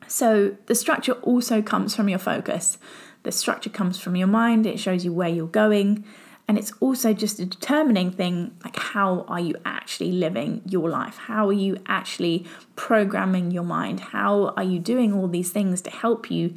So 0.08 0.56
the 0.66 0.74
structure 0.74 1.12
also 1.12 1.62
comes 1.62 1.94
from 1.94 2.08
your 2.08 2.18
focus. 2.18 2.76
The 3.22 3.30
structure 3.30 3.70
comes 3.70 4.00
from 4.00 4.16
your 4.16 4.26
mind, 4.26 4.66
it 4.66 4.80
shows 4.80 5.04
you 5.04 5.12
where 5.12 5.28
you're 5.28 5.46
going, 5.46 6.04
and 6.50 6.58
it's 6.58 6.72
also 6.80 7.12
just 7.12 7.38
a 7.38 7.46
determining 7.46 8.10
thing 8.10 8.56
like 8.64 8.76
how 8.76 9.24
are 9.28 9.38
you 9.38 9.54
actually 9.64 10.10
living 10.10 10.62
your 10.66 10.90
life? 10.90 11.16
How 11.16 11.46
are 11.46 11.52
you 11.52 11.76
actually 11.86 12.44
programming 12.74 13.52
your 13.52 13.62
mind? 13.62 14.00
How 14.00 14.52
are 14.56 14.64
you 14.64 14.80
doing 14.80 15.12
all 15.12 15.28
these 15.28 15.52
things 15.52 15.80
to 15.82 15.90
help 15.90 16.28
you 16.28 16.56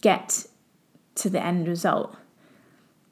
get 0.00 0.46
to 1.16 1.28
the 1.28 1.38
end 1.38 1.68
result? 1.68 2.16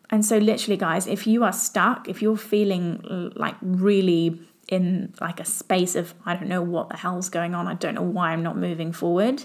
And 0.09 0.25
so, 0.25 0.38
literally, 0.38 0.78
guys, 0.78 1.07
if 1.07 1.26
you 1.26 1.45
are 1.45 1.52
stuck, 1.52 2.09
if 2.09 2.23
you're 2.23 2.38
feeling 2.38 3.31
like 3.37 3.57
really 3.61 4.40
in 4.69 5.12
like 5.21 5.40
a 5.40 5.45
space 5.45 5.95
of, 5.95 6.14
I 6.25 6.37
don't 6.37 6.49
know 6.49 6.62
what 6.62 6.88
the 6.88 6.97
hell's 6.97 7.28
going 7.28 7.54
on, 7.54 7.69
I 7.69 7.75
don't 7.75 7.95
know 7.95 8.00
why 8.00 8.31
I'm 8.31 8.43
not 8.43 8.57
moving 8.57 8.93
forward, 8.93 9.45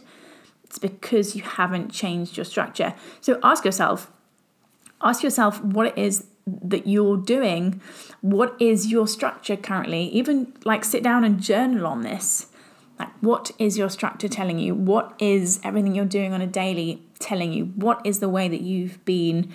it's 0.64 0.80
because 0.80 1.36
you 1.36 1.44
haven't 1.44 1.92
changed 1.92 2.38
your 2.38 2.46
structure. 2.46 2.96
So, 3.20 3.38
ask 3.44 3.66
yourself, 3.66 4.10
ask 5.02 5.24
yourself 5.24 5.62
what 5.62 5.86
it 5.86 5.98
is 5.98 6.26
that 6.64 6.88
you're 6.88 7.18
doing. 7.18 7.82
What 8.22 8.56
is 8.60 8.88
your 8.88 9.08
structure 9.08 9.58
currently? 9.58 10.04
Even 10.10 10.54
like 10.66 10.84
sit 10.84 11.04
down 11.04 11.24
and 11.24 11.40
journal 11.40 11.86
on 11.88 12.02
this. 12.02 12.48
Like, 12.98 13.12
what 13.22 13.52
is 13.58 13.78
your 13.78 13.90
structure 13.90 14.28
telling 14.28 14.60
you? 14.60 14.76
What 14.76 15.14
is 15.20 15.60
everything 15.64 15.96
you're 15.96 16.06
doing 16.06 16.34
on 16.34 16.42
a 16.42 16.48
daily 16.48 17.02
telling 17.20 17.54
you? 17.54 17.66
What 17.66 18.02
is 18.06 18.20
the 18.20 18.28
way 18.28 18.50
that 18.50 18.62
you've 18.62 19.04
been 19.06 19.54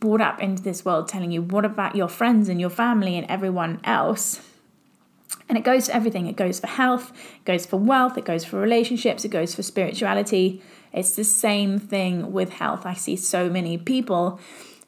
brought 0.00 0.20
up 0.20 0.42
into 0.42 0.62
this 0.62 0.84
world 0.84 1.06
telling 1.06 1.30
you? 1.30 1.42
What 1.42 1.64
about 1.64 1.94
your 1.94 2.08
friends 2.08 2.48
and 2.48 2.60
your 2.60 2.70
family 2.70 3.16
and 3.16 3.30
everyone 3.30 3.80
else? 3.84 4.40
And 5.48 5.56
it 5.56 5.64
goes 5.64 5.86
for 5.86 5.92
everything. 5.92 6.26
It 6.26 6.36
goes 6.36 6.60
for 6.60 6.66
health, 6.66 7.12
it 7.36 7.44
goes 7.44 7.66
for 7.66 7.76
wealth, 7.76 8.16
it 8.16 8.24
goes 8.24 8.44
for 8.44 8.58
relationships, 8.58 9.24
it 9.24 9.30
goes 9.30 9.54
for 9.54 9.62
spirituality. 9.62 10.62
It's 10.92 11.14
the 11.14 11.24
same 11.24 11.78
thing 11.78 12.32
with 12.32 12.50
health. 12.50 12.86
I 12.86 12.94
see 12.94 13.16
so 13.16 13.48
many 13.48 13.78
people 13.78 14.40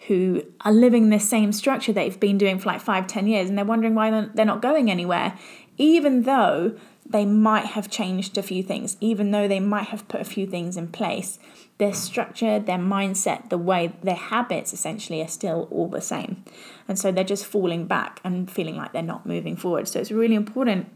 who 0.08 0.42
are 0.62 0.72
living 0.72 1.10
this 1.10 1.28
same 1.28 1.52
structure 1.52 1.92
they've 1.92 2.18
been 2.18 2.38
doing 2.38 2.58
for 2.58 2.68
like 2.68 2.80
five, 2.80 3.06
ten 3.06 3.26
years, 3.26 3.48
and 3.48 3.56
they're 3.56 3.64
wondering 3.64 3.94
why 3.94 4.28
they're 4.34 4.44
not 4.44 4.62
going 4.62 4.90
anywhere, 4.90 5.38
even 5.78 6.22
though 6.22 6.76
they 7.04 7.24
might 7.24 7.66
have 7.66 7.90
changed 7.90 8.38
a 8.38 8.42
few 8.42 8.62
things, 8.62 8.96
even 9.00 9.30
though 9.30 9.46
they 9.48 9.60
might 9.60 9.88
have 9.88 10.06
put 10.08 10.20
a 10.20 10.24
few 10.24 10.46
things 10.46 10.76
in 10.76 10.88
place 10.88 11.38
their 11.78 11.92
structure, 11.92 12.60
their 12.60 12.78
mindset, 12.78 13.48
the 13.48 13.58
way 13.58 13.92
their 14.04 14.14
habits 14.14 14.72
essentially 14.72 15.20
are 15.20 15.26
still 15.26 15.66
all 15.72 15.88
the 15.88 16.00
same. 16.00 16.44
And 16.86 16.96
so 16.96 17.10
they're 17.10 17.24
just 17.24 17.44
falling 17.44 17.86
back 17.86 18.20
and 18.22 18.48
feeling 18.48 18.76
like 18.76 18.92
they're 18.92 19.02
not 19.02 19.26
moving 19.26 19.56
forward. 19.56 19.88
So 19.88 19.98
it's 19.98 20.12
really 20.12 20.36
important 20.36 20.86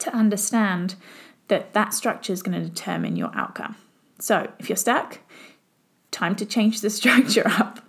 to 0.00 0.14
understand 0.14 0.96
that 1.48 1.72
that 1.72 1.94
structure 1.94 2.30
is 2.30 2.42
going 2.42 2.60
to 2.60 2.68
determine 2.68 3.16
your 3.16 3.30
outcome. 3.34 3.76
So 4.18 4.52
if 4.58 4.68
you're 4.68 4.76
stuck, 4.76 5.20
time 6.10 6.34
to 6.36 6.46
change 6.46 6.80
the 6.80 6.90
structure 6.98 7.46
up. 7.46 7.80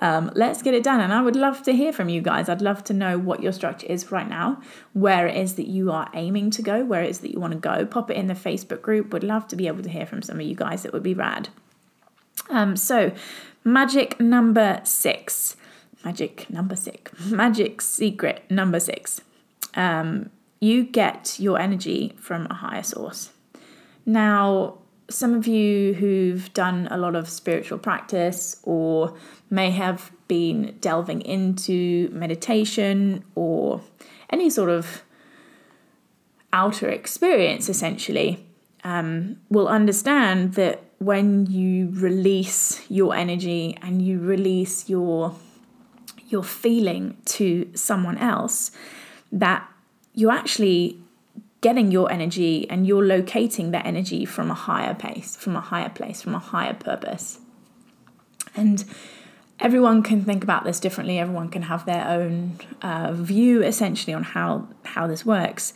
Um, 0.00 0.30
let's 0.34 0.62
get 0.62 0.74
it 0.74 0.82
done. 0.82 1.00
And 1.00 1.12
I 1.12 1.22
would 1.22 1.36
love 1.36 1.62
to 1.64 1.72
hear 1.72 1.92
from 1.92 2.08
you 2.08 2.20
guys. 2.20 2.48
I'd 2.48 2.62
love 2.62 2.84
to 2.84 2.94
know 2.94 3.18
what 3.18 3.42
your 3.42 3.52
structure 3.52 3.86
is 3.86 4.10
right 4.10 4.28
now, 4.28 4.60
where 4.92 5.26
it 5.26 5.36
is 5.36 5.54
that 5.54 5.66
you 5.66 5.90
are 5.90 6.08
aiming 6.14 6.50
to 6.52 6.62
go, 6.62 6.84
where 6.84 7.02
it 7.02 7.10
is 7.10 7.20
that 7.20 7.32
you 7.32 7.40
want 7.40 7.52
to 7.52 7.58
go. 7.58 7.86
Pop 7.86 8.10
it 8.10 8.16
in 8.16 8.26
the 8.26 8.34
Facebook 8.34 8.82
group. 8.82 9.12
Would 9.12 9.24
love 9.24 9.48
to 9.48 9.56
be 9.56 9.66
able 9.66 9.82
to 9.82 9.88
hear 9.88 10.06
from 10.06 10.22
some 10.22 10.40
of 10.40 10.46
you 10.46 10.54
guys. 10.54 10.84
It 10.84 10.92
would 10.92 11.02
be 11.02 11.14
rad. 11.14 11.48
Um, 12.50 12.76
so, 12.76 13.12
magic 13.64 14.20
number 14.20 14.80
six. 14.84 15.56
Magic 16.04 16.48
number 16.48 16.76
six. 16.76 17.12
Magic 17.26 17.80
secret 17.80 18.42
number 18.50 18.80
six. 18.80 19.20
Um, 19.74 20.30
you 20.60 20.84
get 20.84 21.38
your 21.38 21.58
energy 21.58 22.14
from 22.18 22.46
a 22.46 22.54
higher 22.54 22.82
source. 22.82 23.30
Now, 24.06 24.78
some 25.10 25.34
of 25.34 25.46
you 25.46 25.94
who've 25.94 26.52
done 26.52 26.86
a 26.90 26.98
lot 26.98 27.16
of 27.16 27.28
spiritual 27.28 27.78
practice 27.78 28.60
or 28.62 29.14
may 29.48 29.70
have 29.70 30.12
been 30.28 30.76
delving 30.80 31.22
into 31.22 32.10
meditation 32.12 33.24
or 33.34 33.80
any 34.30 34.50
sort 34.50 34.68
of 34.68 35.02
outer 36.52 36.88
experience 36.88 37.68
essentially 37.68 38.44
um, 38.84 39.36
will 39.48 39.68
understand 39.68 40.54
that 40.54 40.82
when 40.98 41.46
you 41.46 41.90
release 41.92 42.82
your 42.90 43.14
energy 43.14 43.76
and 43.82 44.02
you 44.02 44.18
release 44.18 44.88
your 44.88 45.34
your 46.28 46.44
feeling 46.44 47.16
to 47.24 47.70
someone 47.74 48.18
else 48.18 48.70
that 49.32 49.66
you 50.14 50.30
actually 50.30 50.98
getting 51.60 51.90
your 51.90 52.10
energy 52.10 52.68
and 52.70 52.86
you're 52.86 53.04
locating 53.04 53.72
that 53.72 53.84
energy 53.84 54.24
from 54.24 54.50
a 54.50 54.54
higher 54.54 54.94
pace, 54.94 55.36
from 55.36 55.56
a 55.56 55.60
higher 55.60 55.88
place, 55.88 56.22
from 56.22 56.34
a 56.34 56.38
higher 56.38 56.74
purpose. 56.74 57.40
And 58.54 58.84
everyone 59.60 60.02
can 60.02 60.24
think 60.24 60.44
about 60.44 60.64
this 60.64 60.80
differently. 60.80 61.18
Everyone 61.18 61.48
can 61.48 61.62
have 61.62 61.84
their 61.84 62.06
own 62.06 62.58
uh, 62.82 63.12
view, 63.12 63.62
essentially, 63.62 64.14
on 64.14 64.22
how 64.22 64.68
how 64.84 65.06
this 65.06 65.26
works. 65.26 65.74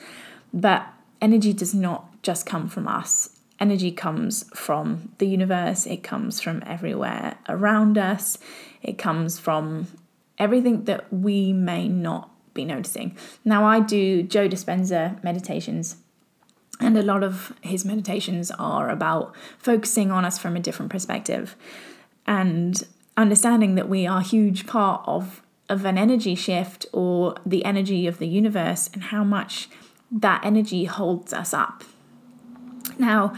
But 0.52 0.86
energy 1.20 1.52
does 1.52 1.74
not 1.74 2.22
just 2.22 2.46
come 2.46 2.68
from 2.68 2.86
us. 2.86 3.30
Energy 3.58 3.92
comes 3.92 4.44
from 4.54 5.12
the 5.18 5.26
universe. 5.26 5.86
It 5.86 6.02
comes 6.02 6.40
from 6.40 6.62
everywhere 6.66 7.38
around 7.48 7.98
us. 7.98 8.38
It 8.82 8.98
comes 8.98 9.38
from 9.38 9.86
everything 10.38 10.84
that 10.84 11.12
we 11.12 11.52
may 11.52 11.88
not 11.88 12.31
be 12.54 12.64
noticing. 12.64 13.16
Now, 13.44 13.64
I 13.64 13.80
do 13.80 14.22
Joe 14.22 14.48
Dispenza 14.48 15.22
meditations, 15.22 15.96
and 16.80 16.96
a 16.96 17.02
lot 17.02 17.22
of 17.22 17.52
his 17.60 17.84
meditations 17.84 18.50
are 18.52 18.90
about 18.90 19.34
focusing 19.58 20.10
on 20.10 20.24
us 20.24 20.38
from 20.38 20.56
a 20.56 20.60
different 20.60 20.90
perspective 20.90 21.56
and 22.26 22.86
understanding 23.16 23.74
that 23.74 23.88
we 23.88 24.06
are 24.06 24.20
a 24.20 24.24
huge 24.24 24.66
part 24.66 25.02
of, 25.06 25.42
of 25.68 25.84
an 25.84 25.98
energy 25.98 26.34
shift 26.34 26.86
or 26.92 27.34
the 27.44 27.64
energy 27.64 28.06
of 28.06 28.18
the 28.18 28.26
universe 28.26 28.90
and 28.92 29.04
how 29.04 29.22
much 29.22 29.68
that 30.10 30.44
energy 30.44 30.84
holds 30.84 31.32
us 31.32 31.54
up. 31.54 31.84
Now, 32.98 33.34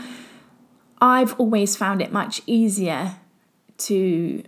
I've 1.01 1.39
always 1.39 1.77
found 1.77 2.01
it 2.03 2.13
much 2.13 2.43
easier 2.47 3.17
to 3.79 4.43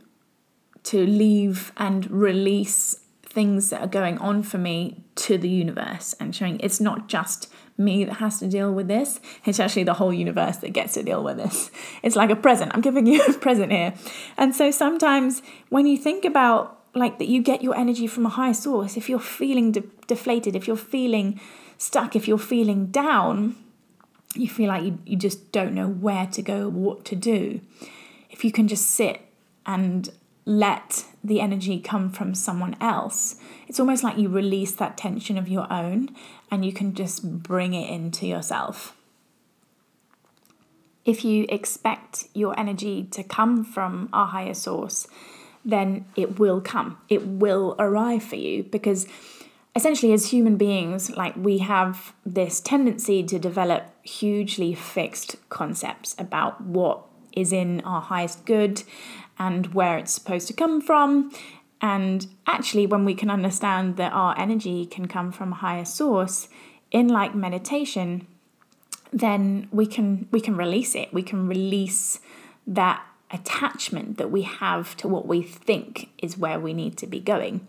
to 0.85 1.04
leave 1.04 1.73
and 1.76 2.08
release 2.12 3.00
things 3.37 3.69
that 3.69 3.83
are 3.83 3.87
going 3.87 4.16
on 4.16 4.43
for 4.43 4.57
me 4.57 5.05
to 5.14 5.37
the 5.37 5.49
universe 5.49 6.14
and 6.19 6.35
showing 6.35 6.59
it's 6.61 6.81
not 6.81 7.07
just 7.07 7.52
me 7.76 8.02
that 8.02 8.14
has 8.14 8.38
to 8.38 8.47
deal 8.49 8.73
with 8.73 8.88
this. 8.88 9.21
It's 9.45 9.61
actually 9.61 9.85
the 9.85 9.93
whole 9.93 10.11
universe 10.11 10.57
that 10.57 10.71
gets 10.71 10.95
to 10.95 11.02
deal 11.02 11.23
with 11.23 11.37
this. 11.37 11.71
It's 12.02 12.16
like 12.16 12.31
a 12.31 12.35
present. 12.37 12.73
I'm 12.75 12.81
giving 12.81 13.05
you 13.05 13.23
a 13.28 13.35
present 13.35 13.73
here. 13.73 13.93
And 14.38 14.57
so 14.57 14.71
sometimes 14.71 15.43
when 15.69 15.87
you 15.87 15.99
think 15.99 16.25
about 16.25 16.81
like 16.95 17.19
that 17.19 17.28
you 17.28 17.43
get 17.43 17.62
your 17.62 17.76
energy 17.76 18.07
from 18.07 18.25
a 18.25 18.31
higher 18.31 18.55
source, 18.55 18.97
if 18.97 19.07
you're 19.07 19.19
feeling 19.19 19.71
de- 19.71 19.85
deflated, 20.07 20.57
if 20.57 20.66
you're 20.66 20.75
feeling 20.75 21.38
stuck, 21.76 22.16
if 22.16 22.26
you're 22.26 22.38
feeling 22.38 22.87
down, 22.87 23.55
you 24.35 24.49
feel 24.49 24.69
like 24.69 24.83
you, 24.83 24.99
you 25.05 25.19
just 25.19 25.52
don't 25.52 25.75
know 25.75 25.88
where 25.88 26.26
to 26.28 26.40
go, 26.40 26.71
what 26.71 27.05
to 27.05 27.14
do. 27.14 27.61
If 28.31 28.47
you 28.47 28.50
can 28.50 28.66
just 28.66 28.87
sit 28.87 29.21
and 29.66 30.09
let 30.47 31.05
the 31.25 31.41
energy 31.41 31.81
come 31.81 32.09
from 32.09 32.35
someone 32.35 32.76
else, 32.81 33.37
it's 33.67 33.81
almost 33.81 34.05
like 34.05 34.17
you 34.17 34.29
release 34.29 34.73
that 34.73 34.97
tension 34.97 35.37
of 35.37 35.49
your 35.49 35.71
own 35.71 36.09
and 36.50 36.65
you 36.65 36.73
can 36.73 36.95
just 36.95 37.43
bring 37.43 37.75
it 37.75 37.91
into 37.91 38.26
yourself. 38.26 38.97
If 41.05 41.25
you 41.25 41.47
expect 41.49 42.29
your 42.33 42.59
energy 42.59 43.05
to 43.11 43.23
come 43.23 43.65
from 43.65 44.09
a 44.12 44.26
higher 44.26 44.55
source, 44.55 45.09
then 45.65 46.07
it 46.15 46.38
will 46.38 46.61
come. 46.61 46.99
It 47.09 47.26
will 47.26 47.75
arrive 47.79 48.23
for 48.23 48.37
you 48.37 48.62
because 48.62 49.07
essentially, 49.75 50.12
as 50.12 50.26
human 50.26 50.57
beings, 50.57 51.11
like 51.11 51.37
we 51.37 51.59
have 51.59 52.12
this 52.25 52.61
tendency 52.61 53.25
to 53.25 53.38
develop 53.38 53.91
hugely 54.05 54.75
fixed 54.75 55.37
concepts 55.49 56.15
about 56.19 56.61
what 56.61 57.03
is 57.33 57.53
in 57.53 57.81
our 57.83 58.00
highest 58.00 58.45
good 58.47 58.83
and 59.38 59.75
where 59.75 59.99
it's 59.99 60.12
supposed 60.12 60.47
to 60.49 60.52
come 60.52 60.81
from. 60.81 61.33
And 61.81 62.26
actually, 62.47 62.87
when 62.87 63.05
we 63.05 63.14
can 63.14 63.31
understand 63.31 63.97
that 63.97 64.12
our 64.12 64.38
energy 64.38 64.87
can 64.87 65.09
come 65.09 65.31
from 65.31 65.52
a 65.52 65.57
higher 65.57 65.85
source 65.85 66.49
in 66.90 67.09
like 67.09 67.35
meditation, 67.35 68.26
then 69.12 69.69
we 69.71 69.87
can 69.87 70.26
we 70.31 70.40
can 70.40 70.57
release 70.57 70.95
it. 70.95 71.12
We 71.12 71.23
can 71.23 71.47
release 71.49 72.21
that 72.66 73.05
attachment 73.31 74.19
that 74.19 74.31
we 74.31 74.43
have 74.43 74.97
to 74.97 75.09
what 75.09 75.26
we 75.26 75.43
think 75.43 76.11
is 76.19 76.38
where 76.38 76.61
we 76.61 76.73
need 76.73 76.97
to 76.99 77.07
be 77.07 77.21
going. 77.21 77.66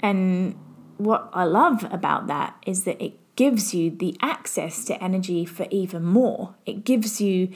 And 0.00 0.56
what 0.96 1.30
I 1.32 1.44
love 1.44 1.86
about 1.92 2.26
that 2.28 2.56
is 2.66 2.84
that 2.84 3.02
it 3.02 3.14
gives 3.36 3.74
you 3.74 3.90
the 3.90 4.16
access 4.20 4.84
to 4.86 5.02
energy 5.02 5.44
for 5.44 5.66
even 5.70 6.02
more. 6.04 6.54
It 6.66 6.84
gives 6.84 7.20
you 7.20 7.50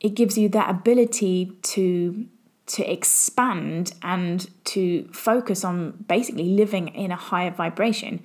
it 0.00 0.14
gives 0.14 0.36
you 0.36 0.48
that 0.50 0.68
ability 0.68 1.52
to 1.62 2.26
to 2.66 2.90
expand 2.90 3.94
and 4.02 4.48
to 4.64 5.06
focus 5.12 5.64
on 5.64 6.04
basically 6.08 6.44
living 6.44 6.88
in 6.88 7.10
a 7.10 7.16
higher 7.16 7.50
vibration 7.50 8.22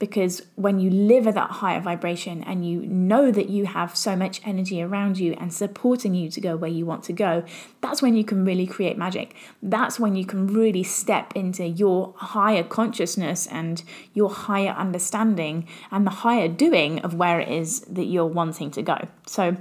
because 0.00 0.42
when 0.56 0.80
you 0.80 0.90
live 0.90 1.26
at 1.26 1.34
that 1.34 1.50
higher 1.50 1.78
vibration 1.78 2.42
and 2.44 2.66
you 2.66 2.80
know 2.86 3.30
that 3.30 3.50
you 3.50 3.66
have 3.66 3.94
so 3.94 4.16
much 4.16 4.40
energy 4.44 4.82
around 4.82 5.18
you 5.18 5.34
and 5.34 5.52
supporting 5.52 6.14
you 6.14 6.30
to 6.30 6.40
go 6.40 6.56
where 6.56 6.70
you 6.70 6.86
want 6.86 7.04
to 7.04 7.12
go, 7.12 7.44
that's 7.82 8.00
when 8.00 8.16
you 8.16 8.24
can 8.24 8.44
really 8.44 8.66
create 8.66 8.96
magic. 8.96 9.36
That's 9.62 10.00
when 10.00 10.16
you 10.16 10.24
can 10.24 10.46
really 10.46 10.82
step 10.82 11.36
into 11.36 11.66
your 11.66 12.14
higher 12.16 12.64
consciousness 12.64 13.46
and 13.46 13.84
your 14.14 14.30
higher 14.30 14.70
understanding 14.70 15.68
and 15.90 16.06
the 16.06 16.10
higher 16.10 16.48
doing 16.48 17.00
of 17.00 17.14
where 17.14 17.38
it 17.38 17.50
is 17.50 17.80
that 17.80 18.06
you're 18.06 18.24
wanting 18.24 18.70
to 18.72 18.82
go. 18.82 19.06
So, 19.26 19.58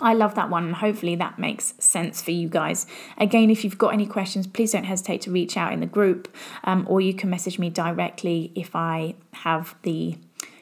I 0.00 0.14
love 0.14 0.34
that 0.34 0.48
one, 0.48 0.64
and 0.64 0.74
hopefully 0.74 1.14
that 1.16 1.38
makes 1.38 1.74
sense 1.78 2.22
for 2.22 2.30
you 2.30 2.48
guys. 2.48 2.86
Again, 3.18 3.50
if 3.50 3.64
you've 3.64 3.78
got 3.78 3.92
any 3.92 4.06
questions, 4.06 4.46
please 4.46 4.72
don't 4.72 4.84
hesitate 4.84 5.20
to 5.22 5.30
reach 5.30 5.56
out 5.56 5.72
in 5.72 5.80
the 5.80 5.86
group, 5.86 6.34
um, 6.64 6.86
or 6.88 7.00
you 7.00 7.14
can 7.14 7.28
message 7.28 7.58
me 7.58 7.68
directly 7.70 8.52
if 8.54 8.74
I 8.74 9.14
have 9.32 9.74
the 9.82 10.16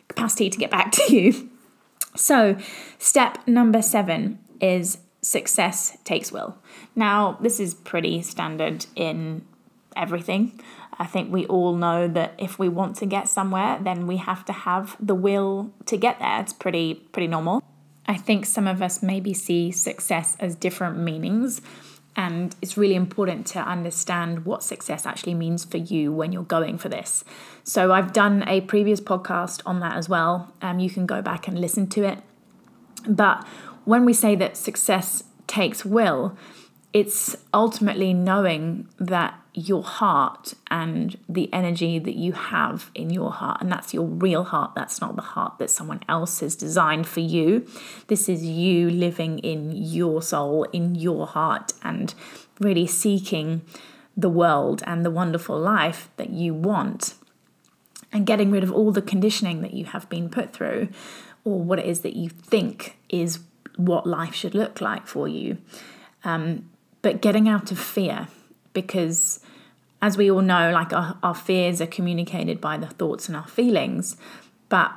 capacity 0.09 0.51
to 0.51 0.59
get 0.59 0.71
back 0.71 0.93
to 0.99 1.15
you. 1.15 1.51
So, 2.17 2.57
step 2.99 3.47
number 3.47 3.81
seven 3.81 4.39
is 4.61 4.99
success 5.23 5.97
takes 6.05 6.33
will. 6.33 6.59
Now, 6.97 7.39
this 7.41 7.61
is 7.61 7.75
pretty 7.75 8.23
standard 8.23 8.87
in 8.97 9.45
everything. 9.97 10.61
I 10.99 11.07
think 11.07 11.33
we 11.33 11.47
all 11.47 11.77
know 11.77 12.09
that 12.09 12.35
if 12.39 12.59
we 12.59 12.69
want 12.69 12.97
to 12.97 13.07
get 13.07 13.29
somewhere, 13.29 13.79
then 13.81 14.07
we 14.07 14.17
have 14.17 14.45
to 14.47 14.53
have 14.53 14.97
the 14.99 15.15
will 15.15 15.73
to 15.87 15.97
get 15.97 16.19
there. 16.19 16.41
It's 16.41 16.53
pretty 16.53 16.95
pretty 16.95 17.29
normal. 17.29 17.63
I 18.09 18.17
think 18.17 18.47
some 18.47 18.67
of 18.67 18.81
us 18.83 19.03
maybe 19.03 19.35
see 19.35 19.71
success 19.71 20.37
as 20.41 20.57
different 20.57 20.99
meanings. 20.99 21.61
And 22.17 22.57
it's 22.61 22.77
really 22.77 22.97
important 22.97 23.47
to 23.49 23.61
understand 23.61 24.45
what 24.45 24.65
success 24.65 25.07
actually 25.07 25.35
means 25.35 25.65
for 25.65 25.77
you 25.77 26.11
when 26.11 26.33
you're 26.33 26.43
going 26.43 26.79
for 26.79 26.89
this. 26.89 27.23
So, 27.63 27.93
I've 27.93 28.13
done 28.13 28.43
a 28.49 28.63
previous 28.63 29.01
podcast 29.01 29.61
on 29.65 29.79
that 29.81 29.97
as 29.97 30.09
well. 30.09 30.53
Um, 30.61 30.81
you 30.81 30.91
can 30.91 31.07
go 31.07 31.23
back 31.23 31.47
and 31.47 31.61
listen 31.61 31.87
to 31.91 32.03
it. 32.03 32.19
But 33.07 33.47
when 33.85 34.05
we 34.05 34.15
say 34.15 34.35
that 34.35 34.57
success 34.57 35.23
takes 35.47 35.85
will, 35.85 36.37
it's 36.93 37.37
ultimately 37.53 38.15
knowing 38.15 38.89
that 38.99 39.35
your 39.53 39.83
heart 39.83 40.55
and 40.71 41.19
the 41.29 41.53
energy 41.53 41.99
that 41.99 42.15
you 42.15 42.33
have 42.33 42.91
in 42.95 43.11
your 43.11 43.33
heart, 43.33 43.61
and 43.61 43.71
that's 43.71 43.93
your 43.93 44.07
real 44.07 44.45
heart, 44.45 44.73
that's 44.75 45.01
not 45.01 45.17
the 45.17 45.23
heart 45.23 45.59
that 45.59 45.69
someone 45.69 46.01
else 46.09 46.41
has 46.41 46.55
designed 46.55 47.07
for 47.07 47.21
you. 47.21 47.67
This 48.07 48.29
is 48.29 48.45
you 48.45 48.89
living 48.89 49.39
in 49.41 49.73
your 49.73 50.23
soul, 50.23 50.65
in 50.73 50.95
your 50.95 51.27
heart, 51.27 51.73
and 51.83 52.15
really 52.61 52.87
seeking 52.87 53.63
the 54.17 54.31
world 54.31 54.83
and 54.87 55.05
the 55.05 55.11
wonderful 55.11 55.59
life 55.59 56.09
that 56.17 56.31
you 56.31 56.55
want, 56.55 57.15
and 58.13 58.27
getting 58.27 58.51
rid 58.51 58.63
of 58.63 58.73
all 58.73 58.93
the 58.93 59.03
conditioning 59.03 59.61
that 59.63 59.75
you 59.75 59.85
have 59.87 60.09
been 60.09 60.29
put 60.29 60.53
through, 60.53 60.89
or 61.45 61.61
what 61.61 61.79
it 61.79 61.87
is 61.87 62.01
that 62.01 62.17
you 62.17 62.29
think 62.29 62.97
is 63.09 63.41
what 63.77 64.07
life 64.07 64.35
should 64.35 64.55
look 64.55 64.81
like 64.81 65.07
for 65.07 65.29
you. 65.29 65.59
Um, 66.25 66.71
but 67.03 67.21
getting 67.21 67.49
out 67.49 67.71
of 67.71 67.79
fear 67.79 68.29
because 68.73 69.41
as 70.01 70.17
we 70.17 70.31
all 70.31 70.43
know 70.43 70.71
like 70.71 70.93
our, 70.93 71.19
our 71.23 71.35
fears 71.35 71.81
are 71.81 71.87
communicated 71.87 72.61
by 72.61 72.77
the 72.77 72.87
thoughts 72.87 73.29
and 73.29 73.37
our 73.37 73.47
feelings 73.47 74.17
but 74.69 74.93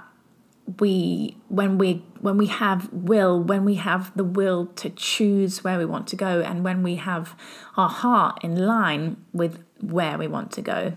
we 0.80 1.36
when 1.50 1.78
we 1.78 2.04
when 2.20 2.38
we 2.38 2.46
have 2.46 2.88
will 2.94 3.42
when 3.42 3.66
we 3.66 3.76
have 3.76 4.16
the 4.16 4.24
will 4.24 4.68
to 4.68 4.90
choose 4.92 5.64
where 5.64 5.78
we 5.78 5.86
want 5.86 6.08
to 6.08 6.16
go 6.16 6.42
and 6.42 6.64
when 6.64 6.84
we 6.84 6.96
have 6.96 7.36
our 7.78 7.90
heart 7.90 8.44
in 8.44 8.56
line 8.56 9.18
with 9.34 9.64
where 9.82 10.18
we 10.18 10.28
want 10.28 10.52
to 10.52 10.62
go 10.62 10.94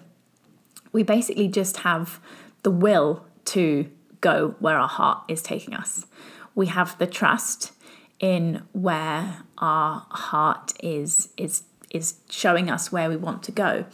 we 0.92 1.02
basically 1.02 1.48
just 1.48 1.78
have 1.78 2.20
the 2.62 2.70
will 2.70 3.26
to 3.44 3.90
go 4.20 4.54
where 4.58 4.78
our 4.78 4.88
heart 4.88 5.22
is 5.28 5.42
taking 5.42 5.74
us. 5.74 6.06
We 6.54 6.66
have 6.68 6.96
the 6.98 7.06
trust 7.06 7.72
in 8.20 8.62
where 8.72 9.42
our 9.58 10.06
heart 10.10 10.72
is 10.82 11.28
is 11.36 11.64
is 11.90 12.14
showing 12.28 12.70
us 12.70 12.90
where 12.90 13.08
we 13.08 13.16
want 13.16 13.42
to 13.44 13.52
go. 13.52 13.84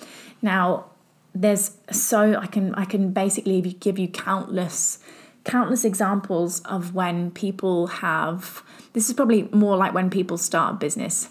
Now, 0.40 0.86
there's 1.34 1.76
so 1.90 2.36
I 2.36 2.46
can 2.46 2.74
I 2.74 2.84
can 2.84 3.12
basically 3.12 3.60
give 3.60 3.98
you 3.98 4.08
countless 4.08 4.98
countless 5.44 5.84
examples 5.84 6.60
of 6.60 6.94
when 6.94 7.30
people 7.30 7.86
have 7.86 8.62
this 8.92 9.08
is 9.08 9.14
probably 9.14 9.44
more 9.52 9.76
like 9.76 9.94
when 9.94 10.10
people 10.10 10.36
start 10.36 10.74
a 10.74 10.76
business 10.76 11.30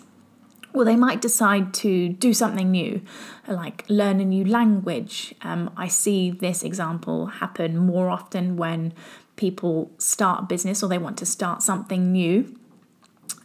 well, 0.73 0.85
they 0.85 0.95
might 0.95 1.21
decide 1.21 1.73
to 1.75 2.09
do 2.09 2.33
something 2.33 2.69
new, 2.69 3.01
like 3.47 3.85
learn 3.89 4.19
a 4.19 4.25
new 4.25 4.45
language. 4.45 5.33
Um, 5.41 5.71
I 5.75 5.87
see 5.87 6.29
this 6.29 6.63
example 6.63 7.25
happen 7.25 7.77
more 7.77 8.09
often 8.09 8.55
when 8.55 8.93
people 9.35 9.89
start 9.97 10.43
a 10.43 10.45
business 10.45 10.83
or 10.83 10.89
they 10.89 10.97
want 10.97 11.17
to 11.17 11.25
start 11.25 11.63
something 11.63 12.11
new 12.11 12.58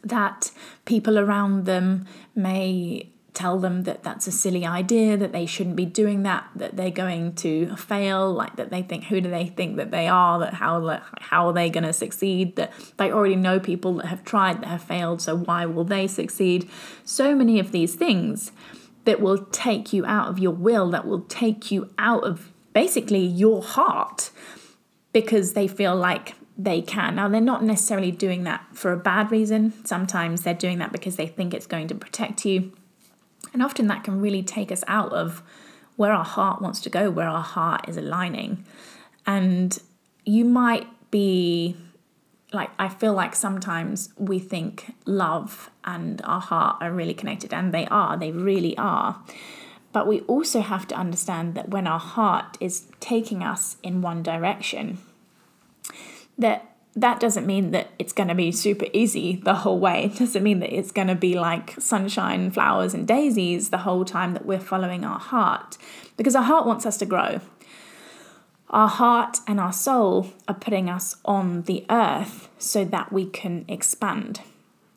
that 0.04 0.50
people 0.84 1.18
around 1.18 1.64
them 1.64 2.06
may 2.34 3.08
tell 3.34 3.58
them 3.58 3.82
that 3.82 4.04
that's 4.04 4.28
a 4.28 4.32
silly 4.32 4.64
idea, 4.64 5.16
that 5.16 5.32
they 5.32 5.44
shouldn't 5.44 5.74
be 5.74 5.84
doing 5.84 6.22
that, 6.22 6.48
that 6.54 6.76
they're 6.76 6.90
going 6.90 7.34
to 7.34 7.74
fail, 7.76 8.32
like 8.32 8.54
that 8.56 8.70
they 8.70 8.80
think 8.80 9.04
who 9.04 9.20
do 9.20 9.28
they 9.28 9.46
think 9.46 9.76
that 9.76 9.90
they 9.90 10.06
are, 10.06 10.38
that 10.38 10.54
how 10.54 11.00
how 11.18 11.48
are 11.48 11.52
they 11.52 11.68
going 11.68 11.84
to 11.84 11.92
succeed, 11.92 12.54
that 12.56 12.72
they 12.96 13.10
already 13.10 13.34
know 13.36 13.58
people 13.58 13.94
that 13.96 14.06
have 14.06 14.24
tried 14.24 14.62
that 14.62 14.68
have 14.68 14.82
failed, 14.82 15.20
so 15.20 15.36
why 15.36 15.66
will 15.66 15.84
they 15.84 16.06
succeed? 16.06 16.70
So 17.04 17.34
many 17.34 17.58
of 17.58 17.72
these 17.72 17.96
things 17.96 18.52
that 19.04 19.20
will 19.20 19.44
take 19.46 19.92
you 19.92 20.06
out 20.06 20.28
of 20.28 20.38
your 20.38 20.52
will, 20.52 20.90
that 20.92 21.06
will 21.06 21.22
take 21.22 21.70
you 21.70 21.90
out 21.98 22.24
of 22.24 22.52
basically 22.72 23.24
your 23.24 23.62
heart 23.62 24.30
because 25.12 25.52
they 25.52 25.66
feel 25.68 25.94
like 25.94 26.34
they 26.56 26.80
can. 26.80 27.16
Now, 27.16 27.28
they're 27.28 27.40
not 27.40 27.64
necessarily 27.64 28.10
doing 28.10 28.44
that 28.44 28.64
for 28.72 28.92
a 28.92 28.96
bad 28.96 29.30
reason. 29.30 29.72
Sometimes 29.84 30.42
they're 30.42 30.54
doing 30.54 30.78
that 30.78 30.92
because 30.92 31.16
they 31.16 31.26
think 31.26 31.52
it's 31.52 31.66
going 31.66 31.88
to 31.88 31.94
protect 31.94 32.44
you. 32.44 32.72
And 33.52 33.62
often 33.62 33.86
that 33.88 34.04
can 34.04 34.20
really 34.20 34.42
take 34.42 34.70
us 34.70 34.84
out 34.86 35.12
of 35.12 35.42
where 35.96 36.12
our 36.12 36.24
heart 36.24 36.60
wants 36.60 36.80
to 36.80 36.90
go, 36.90 37.10
where 37.10 37.28
our 37.28 37.42
heart 37.42 37.88
is 37.88 37.96
aligning. 37.96 38.64
And 39.26 39.78
you 40.24 40.44
might 40.44 40.86
be 41.10 41.76
like, 42.52 42.70
I 42.78 42.88
feel 42.88 43.12
like 43.14 43.34
sometimes 43.34 44.10
we 44.16 44.38
think 44.38 44.94
love 45.06 45.70
and 45.84 46.20
our 46.24 46.40
heart 46.40 46.76
are 46.80 46.92
really 46.92 47.14
connected, 47.14 47.52
and 47.52 47.74
they 47.74 47.86
are, 47.86 48.16
they 48.16 48.30
really 48.30 48.76
are. 48.78 49.20
But 49.92 50.06
we 50.06 50.20
also 50.22 50.60
have 50.60 50.88
to 50.88 50.94
understand 50.94 51.54
that 51.54 51.68
when 51.68 51.86
our 51.86 51.98
heart 51.98 52.56
is 52.60 52.86
taking 53.00 53.42
us 53.42 53.76
in 53.82 54.02
one 54.02 54.22
direction, 54.22 54.98
that 56.38 56.70
that 56.96 57.18
doesn't 57.18 57.46
mean 57.46 57.72
that 57.72 57.88
it's 57.98 58.12
going 58.12 58.28
to 58.28 58.34
be 58.34 58.52
super 58.52 58.86
easy 58.92 59.36
the 59.44 59.54
whole 59.54 59.80
way. 59.80 60.04
It 60.04 60.18
doesn't 60.18 60.42
mean 60.42 60.60
that 60.60 60.72
it's 60.72 60.92
going 60.92 61.08
to 61.08 61.16
be 61.16 61.38
like 61.38 61.74
sunshine, 61.80 62.52
flowers, 62.52 62.94
and 62.94 63.06
daisies 63.06 63.70
the 63.70 63.78
whole 63.78 64.04
time 64.04 64.32
that 64.34 64.46
we're 64.46 64.60
following 64.60 65.04
our 65.04 65.18
heart, 65.18 65.76
because 66.16 66.36
our 66.36 66.44
heart 66.44 66.66
wants 66.66 66.86
us 66.86 66.96
to 66.98 67.06
grow. 67.06 67.40
Our 68.70 68.88
heart 68.88 69.38
and 69.46 69.58
our 69.60 69.72
soul 69.72 70.32
are 70.48 70.54
putting 70.54 70.88
us 70.88 71.16
on 71.24 71.62
the 71.62 71.84
earth 71.90 72.48
so 72.58 72.84
that 72.84 73.12
we 73.12 73.26
can 73.26 73.64
expand 73.68 74.40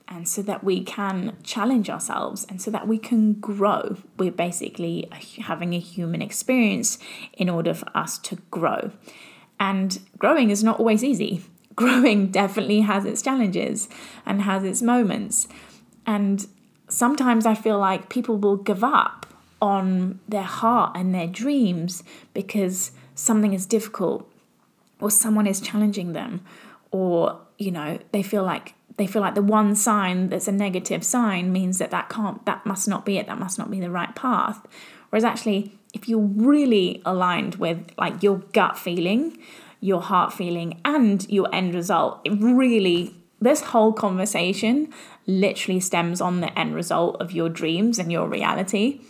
and 0.08 0.28
so 0.28 0.42
that 0.44 0.64
we 0.64 0.84
can 0.84 1.36
challenge 1.44 1.90
ourselves 1.90 2.46
and 2.50 2.62
so 2.62 2.72
that 2.72 2.88
we 2.88 2.98
can 2.98 3.34
grow. 3.34 3.98
We're 4.18 4.32
basically 4.32 5.10
having 5.42 5.74
a 5.74 5.80
human 5.80 6.22
experience 6.22 6.98
in 7.34 7.50
order 7.50 7.74
for 7.74 7.88
us 7.96 8.18
to 8.20 8.38
grow. 8.50 8.92
And 9.60 10.00
growing 10.18 10.50
is 10.50 10.64
not 10.64 10.80
always 10.80 11.04
easy. 11.04 11.44
Growing 11.76 12.32
definitely 12.32 12.82
has 12.82 13.06
its 13.06 13.22
challenges 13.22 13.88
and 14.26 14.42
has 14.42 14.64
its 14.64 14.82
moments. 14.82 15.48
And 16.08 16.48
sometimes 16.90 17.46
I 17.46 17.54
feel 17.54 17.78
like 17.78 18.10
people 18.10 18.38
will 18.38 18.58
give 18.58 18.84
up 18.84 19.28
on 19.62 20.20
their 20.28 20.44
heart 20.44 20.96
and 20.96 21.14
their 21.14 21.28
dreams 21.28 22.04
because 22.34 22.92
something 23.16 23.54
is 23.54 23.66
difficult 23.66 24.30
or 25.00 25.12
someone 25.12 25.48
is 25.48 25.60
challenging 25.60 26.14
them 26.14 26.42
or 26.92 27.40
you 27.58 27.72
know 27.72 28.00
they 28.12 28.22
feel 28.22 28.44
like 28.44 28.74
they 28.98 29.08
feel 29.08 29.22
like 29.22 29.36
the 29.36 29.42
one 29.42 29.76
sign 29.76 30.30
that's 30.30 30.48
a 30.48 30.52
negative 30.52 31.04
sign 31.04 31.52
means 31.52 31.80
that 31.80 31.92
that 31.92 32.10
can't 32.10 32.46
that 32.46 32.66
must 32.66 32.88
not 32.88 33.06
be 33.06 33.18
it 33.18 33.28
that 33.28 33.40
must 33.40 33.58
not 33.58 33.72
be 33.72 33.80
the 33.80 33.90
right 33.90 34.16
path 34.16 34.66
whereas 35.10 35.24
actually 35.24 35.72
if 35.98 36.08
you're 36.08 36.20
really 36.20 37.02
aligned 37.06 37.56
with 37.56 37.80
like 37.98 38.22
your 38.22 38.38
gut 38.54 38.78
feeling, 38.78 39.36
your 39.82 40.00
heart 40.00 40.32
feeling, 40.32 40.80
and 40.86 41.28
your 41.28 41.54
end 41.54 41.74
result, 41.74 42.22
it 42.24 42.34
really, 42.40 43.16
this 43.42 43.62
whole 43.62 43.92
conversation 43.92 44.94
literally 45.26 45.80
stems 45.80 46.22
on 46.22 46.42
the 46.42 46.58
end 46.58 46.76
result 46.76 47.20
of 47.20 47.32
your 47.32 47.50
dreams 47.50 47.98
and 47.98 48.12
your 48.12 48.28
reality. 48.28 49.02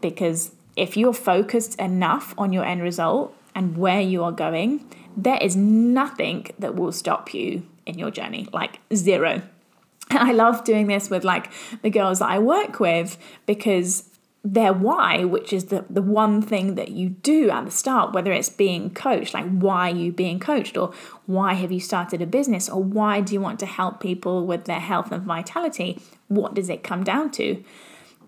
Because 0.00 0.52
if 0.76 0.96
you're 0.96 1.12
focused 1.12 1.78
enough 1.78 2.32
on 2.38 2.54
your 2.54 2.64
end 2.64 2.82
result 2.82 3.36
and 3.54 3.76
where 3.76 4.00
you 4.00 4.24
are 4.24 4.32
going, 4.32 4.88
there 5.14 5.38
is 5.42 5.56
nothing 5.56 6.46
that 6.58 6.74
will 6.74 6.92
stop 6.92 7.34
you 7.34 7.66
in 7.84 7.98
your 7.98 8.10
journey, 8.10 8.48
like 8.50 8.80
zero. 8.94 9.42
I 10.10 10.32
love 10.32 10.64
doing 10.64 10.86
this 10.86 11.10
with 11.10 11.22
like 11.22 11.52
the 11.82 11.90
girls 11.90 12.20
that 12.20 12.30
I 12.30 12.38
work 12.38 12.80
with 12.80 13.18
because 13.44 14.09
their 14.42 14.72
why, 14.72 15.24
which 15.24 15.52
is 15.52 15.66
the, 15.66 15.84
the 15.90 16.00
one 16.00 16.40
thing 16.40 16.74
that 16.74 16.90
you 16.90 17.10
do 17.10 17.50
at 17.50 17.66
the 17.66 17.70
start, 17.70 18.12
whether 18.12 18.32
it's 18.32 18.48
being 18.48 18.88
coached, 18.90 19.34
like 19.34 19.48
why 19.50 19.90
are 19.90 19.94
you 19.94 20.12
being 20.12 20.40
coached, 20.40 20.78
or 20.78 20.92
why 21.26 21.52
have 21.54 21.70
you 21.70 21.80
started 21.80 22.22
a 22.22 22.26
business, 22.26 22.68
or 22.68 22.82
why 22.82 23.20
do 23.20 23.34
you 23.34 23.40
want 23.40 23.60
to 23.60 23.66
help 23.66 24.00
people 24.00 24.46
with 24.46 24.64
their 24.64 24.80
health 24.80 25.12
and 25.12 25.24
vitality? 25.24 26.00
What 26.28 26.54
does 26.54 26.70
it 26.70 26.82
come 26.82 27.04
down 27.04 27.30
to? 27.32 27.62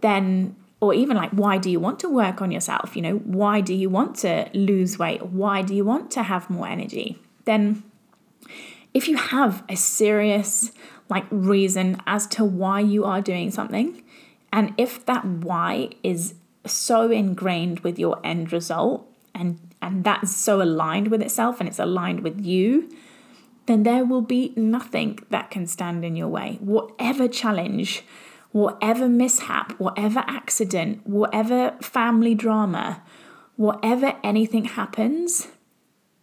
Then, 0.03 0.55
or 0.81 0.93
even 0.93 1.17
like, 1.17 1.31
why 1.31 1.57
do 1.57 1.71
you 1.71 1.81
want 1.81 1.99
to 2.01 2.09
work 2.11 2.43
on 2.43 2.51
yourself? 2.51 2.95
You 2.95 3.03
know, 3.03 3.17
why 3.19 3.63
do 3.63 3.73
you 3.73 3.89
want 3.89 4.17
to 4.17 4.51
lose 4.53 4.99
weight? 4.99 5.25
Why 5.25 5.63
do 5.63 5.75
you 5.75 5.85
want 5.85 6.11
to 6.11 6.25
have 6.25 6.51
more 6.51 6.69
energy? 6.69 7.19
Then, 7.47 7.85
if 8.93 9.09
you 9.09 9.17
have 9.17 9.65
a 9.69 9.77
serious 9.77 10.73
like 11.09 11.25
reason 11.31 12.03
as 12.07 12.27
to 12.27 12.45
why 12.45 12.81
you 12.81 13.05
are 13.05 13.23
doing 13.23 13.51
something, 13.51 14.03
and 14.53 14.75
if 14.77 15.05
that 15.07 15.25
why 15.25 15.91
is 16.03 16.35
so 16.67 17.11
ingrained 17.11 17.81
with 17.81 17.99
your 17.99 18.21
end 18.23 18.53
result 18.53 19.09
and 19.35 19.59
and 19.81 20.05
that's 20.05 20.35
so 20.37 20.63
aligned 20.63 21.09
with 21.09 21.21
itself 21.21 21.59
and 21.59 21.69
it's 21.69 21.81
aligned 21.81 22.21
with 22.21 22.45
you, 22.45 22.89
then 23.67 23.83
there 23.83 24.05
will 24.05 24.23
be 24.23 24.53
nothing 24.57 25.19
that 25.31 25.51
can 25.51 25.67
stand 25.67 26.05
in 26.05 26.15
your 26.15 26.29
way. 26.29 26.59
Whatever 26.61 27.27
challenge, 27.27 28.05
whatever 28.53 29.09
mishap, 29.09 29.73
whatever 29.81 30.23
accident, 30.29 31.05
whatever 31.05 31.77
family 31.81 32.35
drama, 32.35 33.03
whatever 33.57 34.15
anything 34.23 34.67
happens, 34.67 35.49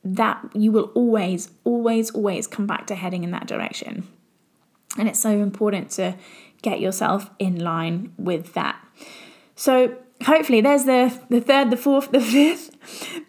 that 0.06 0.42
you 0.54 0.72
will 0.72 0.92
always, 0.96 1.52
always, 1.66 2.12
always 2.12 2.48
come 2.48 2.66
back 2.66 2.88
to 2.88 2.96
heading 2.96 3.26
in 3.26 3.32
that 3.32 3.48
direction. 3.48 4.08
And 4.98 5.10
it's 5.10 5.20
so 5.20 5.30
important 5.30 5.92
to 5.92 6.16
get 6.62 6.80
yourself 6.80 7.30
in 7.40 7.64
line 7.64 8.14
with 8.18 8.54
that. 8.54 8.84
So 9.56 9.98
hopefully 10.24 10.62
there's 10.62 10.86
the 10.86 11.18
the 11.30 11.42
third, 11.42 11.70
the 11.70 11.78
fourth, 11.78 12.12
the 12.12 12.22
fifth, 12.22 12.76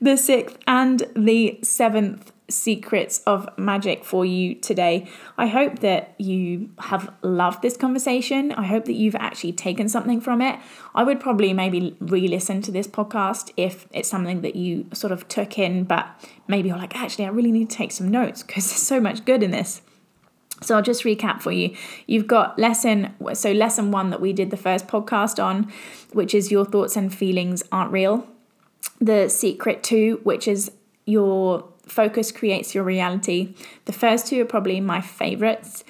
the 0.00 0.16
sixth, 0.16 0.58
and 0.66 1.02
the 1.14 1.58
seventh 1.62 2.32
secrets 2.48 3.20
of 3.26 3.48
magic 3.56 4.04
for 4.04 4.24
you 4.24 4.54
today. 4.56 5.08
I 5.38 5.46
hope 5.46 5.78
that 5.80 6.14
you 6.18 6.70
have 6.80 7.12
loved 7.22 7.62
this 7.62 7.76
conversation. 7.76 8.52
I 8.52 8.66
hope 8.66 8.86
that 8.86 8.94
you've 8.94 9.14
actually 9.14 9.52
taken 9.52 9.88
something 9.88 10.20
from 10.20 10.42
it. 10.42 10.58
I 10.94 11.04
would 11.04 11.20
probably 11.20 11.52
maybe 11.52 11.96
re 12.00 12.26
listen 12.26 12.60
to 12.62 12.72
this 12.72 12.88
podcast 12.88 13.52
if 13.56 13.86
it's 13.92 14.08
something 14.08 14.40
that 14.42 14.56
you 14.56 14.86
sort 14.92 15.12
of 15.12 15.28
took 15.28 15.58
in, 15.58 15.84
but 15.84 16.08
maybe 16.48 16.68
you're 16.68 16.78
like, 16.78 16.96
actually, 16.96 17.26
I 17.26 17.28
really 17.28 17.52
need 17.52 17.70
to 17.70 17.76
take 17.76 17.92
some 17.92 18.08
notes 18.08 18.42
because 18.42 18.66
there's 18.68 18.82
so 18.82 19.00
much 19.00 19.24
good 19.24 19.42
in 19.42 19.52
this. 19.52 19.82
So 20.62 20.76
I'll 20.76 20.82
just 20.82 21.04
recap 21.04 21.40
for 21.40 21.52
you. 21.52 21.74
You've 22.06 22.26
got 22.26 22.58
lesson 22.58 23.14
so 23.32 23.52
lesson 23.52 23.90
1 23.90 24.10
that 24.10 24.20
we 24.20 24.32
did 24.32 24.50
the 24.50 24.56
first 24.56 24.86
podcast 24.86 25.42
on, 25.42 25.72
which 26.12 26.34
is 26.34 26.50
your 26.50 26.64
thoughts 26.64 26.96
and 26.96 27.12
feelings 27.12 27.62
aren't 27.72 27.92
real. 27.92 28.26
The 29.00 29.28
secret 29.28 29.82
2, 29.82 30.20
which 30.22 30.46
is 30.46 30.72
your 31.06 31.64
focus 31.86 32.32
creates 32.32 32.74
your 32.74 32.84
reality. 32.84 33.54
The 33.84 33.92
first 33.92 34.28
two 34.28 34.40
are 34.42 34.46
probably 34.46 34.80
my 34.80 35.00
favorites. 35.00 35.84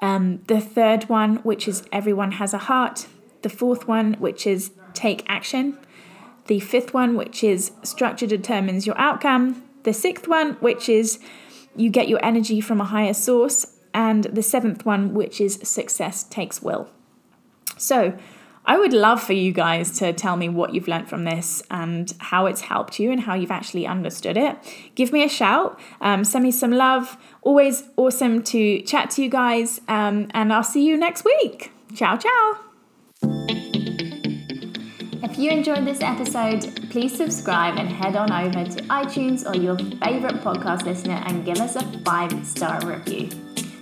Um, 0.00 0.42
the 0.46 0.60
third 0.60 1.08
one, 1.08 1.36
which 1.36 1.66
is 1.66 1.82
everyone 1.90 2.32
has 2.32 2.52
a 2.54 2.58
heart. 2.58 3.06
The 3.42 3.48
fourth 3.48 3.88
one, 3.88 4.14
which 4.14 4.46
is 4.46 4.70
take 4.94 5.24
action. 5.28 5.78
The 6.46 6.60
fifth 6.60 6.94
one, 6.94 7.16
which 7.16 7.42
is 7.42 7.72
structure 7.82 8.26
determines 8.26 8.86
your 8.86 8.98
outcome. 8.98 9.62
The 9.82 9.92
sixth 9.92 10.28
one, 10.28 10.54
which 10.54 10.88
is 10.88 11.18
you 11.76 11.90
get 11.90 12.08
your 12.08 12.24
energy 12.24 12.60
from 12.60 12.80
a 12.80 12.84
higher 12.84 13.14
source 13.14 13.77
and 13.94 14.24
the 14.24 14.42
seventh 14.42 14.84
one, 14.84 15.14
which 15.14 15.40
is 15.40 15.58
success 15.62 16.24
takes 16.24 16.62
will. 16.62 16.88
So, 17.76 18.18
I 18.68 18.76
would 18.76 18.92
love 18.92 19.22
for 19.22 19.32
you 19.32 19.50
guys 19.50 19.98
to 19.98 20.12
tell 20.12 20.36
me 20.36 20.50
what 20.50 20.74
you've 20.74 20.88
learned 20.88 21.08
from 21.08 21.24
this 21.24 21.62
and 21.70 22.12
how 22.18 22.44
it's 22.44 22.60
helped 22.60 23.00
you 23.00 23.10
and 23.10 23.20
how 23.20 23.34
you've 23.34 23.50
actually 23.50 23.86
understood 23.86 24.36
it. 24.36 24.58
Give 24.94 25.10
me 25.10 25.24
a 25.24 25.28
shout, 25.28 25.80
um, 26.02 26.22
send 26.22 26.44
me 26.44 26.50
some 26.50 26.72
love. 26.72 27.16
Always 27.40 27.84
awesome 27.96 28.42
to 28.42 28.82
chat 28.82 29.08
to 29.12 29.22
you 29.22 29.30
guys, 29.30 29.80
um, 29.88 30.28
and 30.34 30.52
I'll 30.52 30.62
see 30.62 30.84
you 30.84 30.98
next 30.98 31.24
week. 31.24 31.72
Ciao, 31.94 32.18
ciao. 32.18 32.58
If 35.20 35.38
you 35.38 35.50
enjoyed 35.50 35.86
this 35.86 36.02
episode, 36.02 36.90
please 36.90 37.16
subscribe 37.16 37.78
and 37.78 37.88
head 37.88 38.16
on 38.16 38.30
over 38.30 38.64
to 38.64 38.82
iTunes 38.84 39.48
or 39.48 39.56
your 39.56 39.78
favorite 39.78 40.42
podcast 40.42 40.84
listener 40.84 41.22
and 41.26 41.44
give 41.44 41.58
us 41.58 41.76
a 41.76 41.82
five 42.04 42.46
star 42.46 42.84
review. 42.86 43.30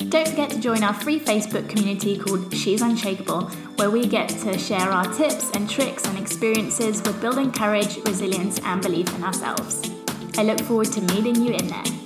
Don't 0.08 0.28
forget 0.28 0.50
to 0.50 0.60
join 0.60 0.84
our 0.84 0.94
free 0.94 1.18
Facebook 1.18 1.68
community 1.68 2.16
called 2.16 2.54
She's 2.54 2.80
Unshakable, 2.80 3.46
where 3.74 3.90
we 3.90 4.06
get 4.06 4.28
to 4.28 4.56
share 4.56 4.92
our 4.92 5.12
tips 5.12 5.50
and 5.52 5.68
tricks 5.68 6.04
and 6.06 6.16
experiences 6.16 7.02
with 7.02 7.20
building 7.20 7.50
courage, 7.50 7.96
resilience, 8.04 8.60
and 8.60 8.80
belief 8.80 9.12
in 9.16 9.24
ourselves. 9.24 9.90
I 10.38 10.44
look 10.44 10.60
forward 10.60 10.92
to 10.92 11.00
meeting 11.00 11.42
you 11.42 11.54
in 11.54 11.66
there. 11.66 12.05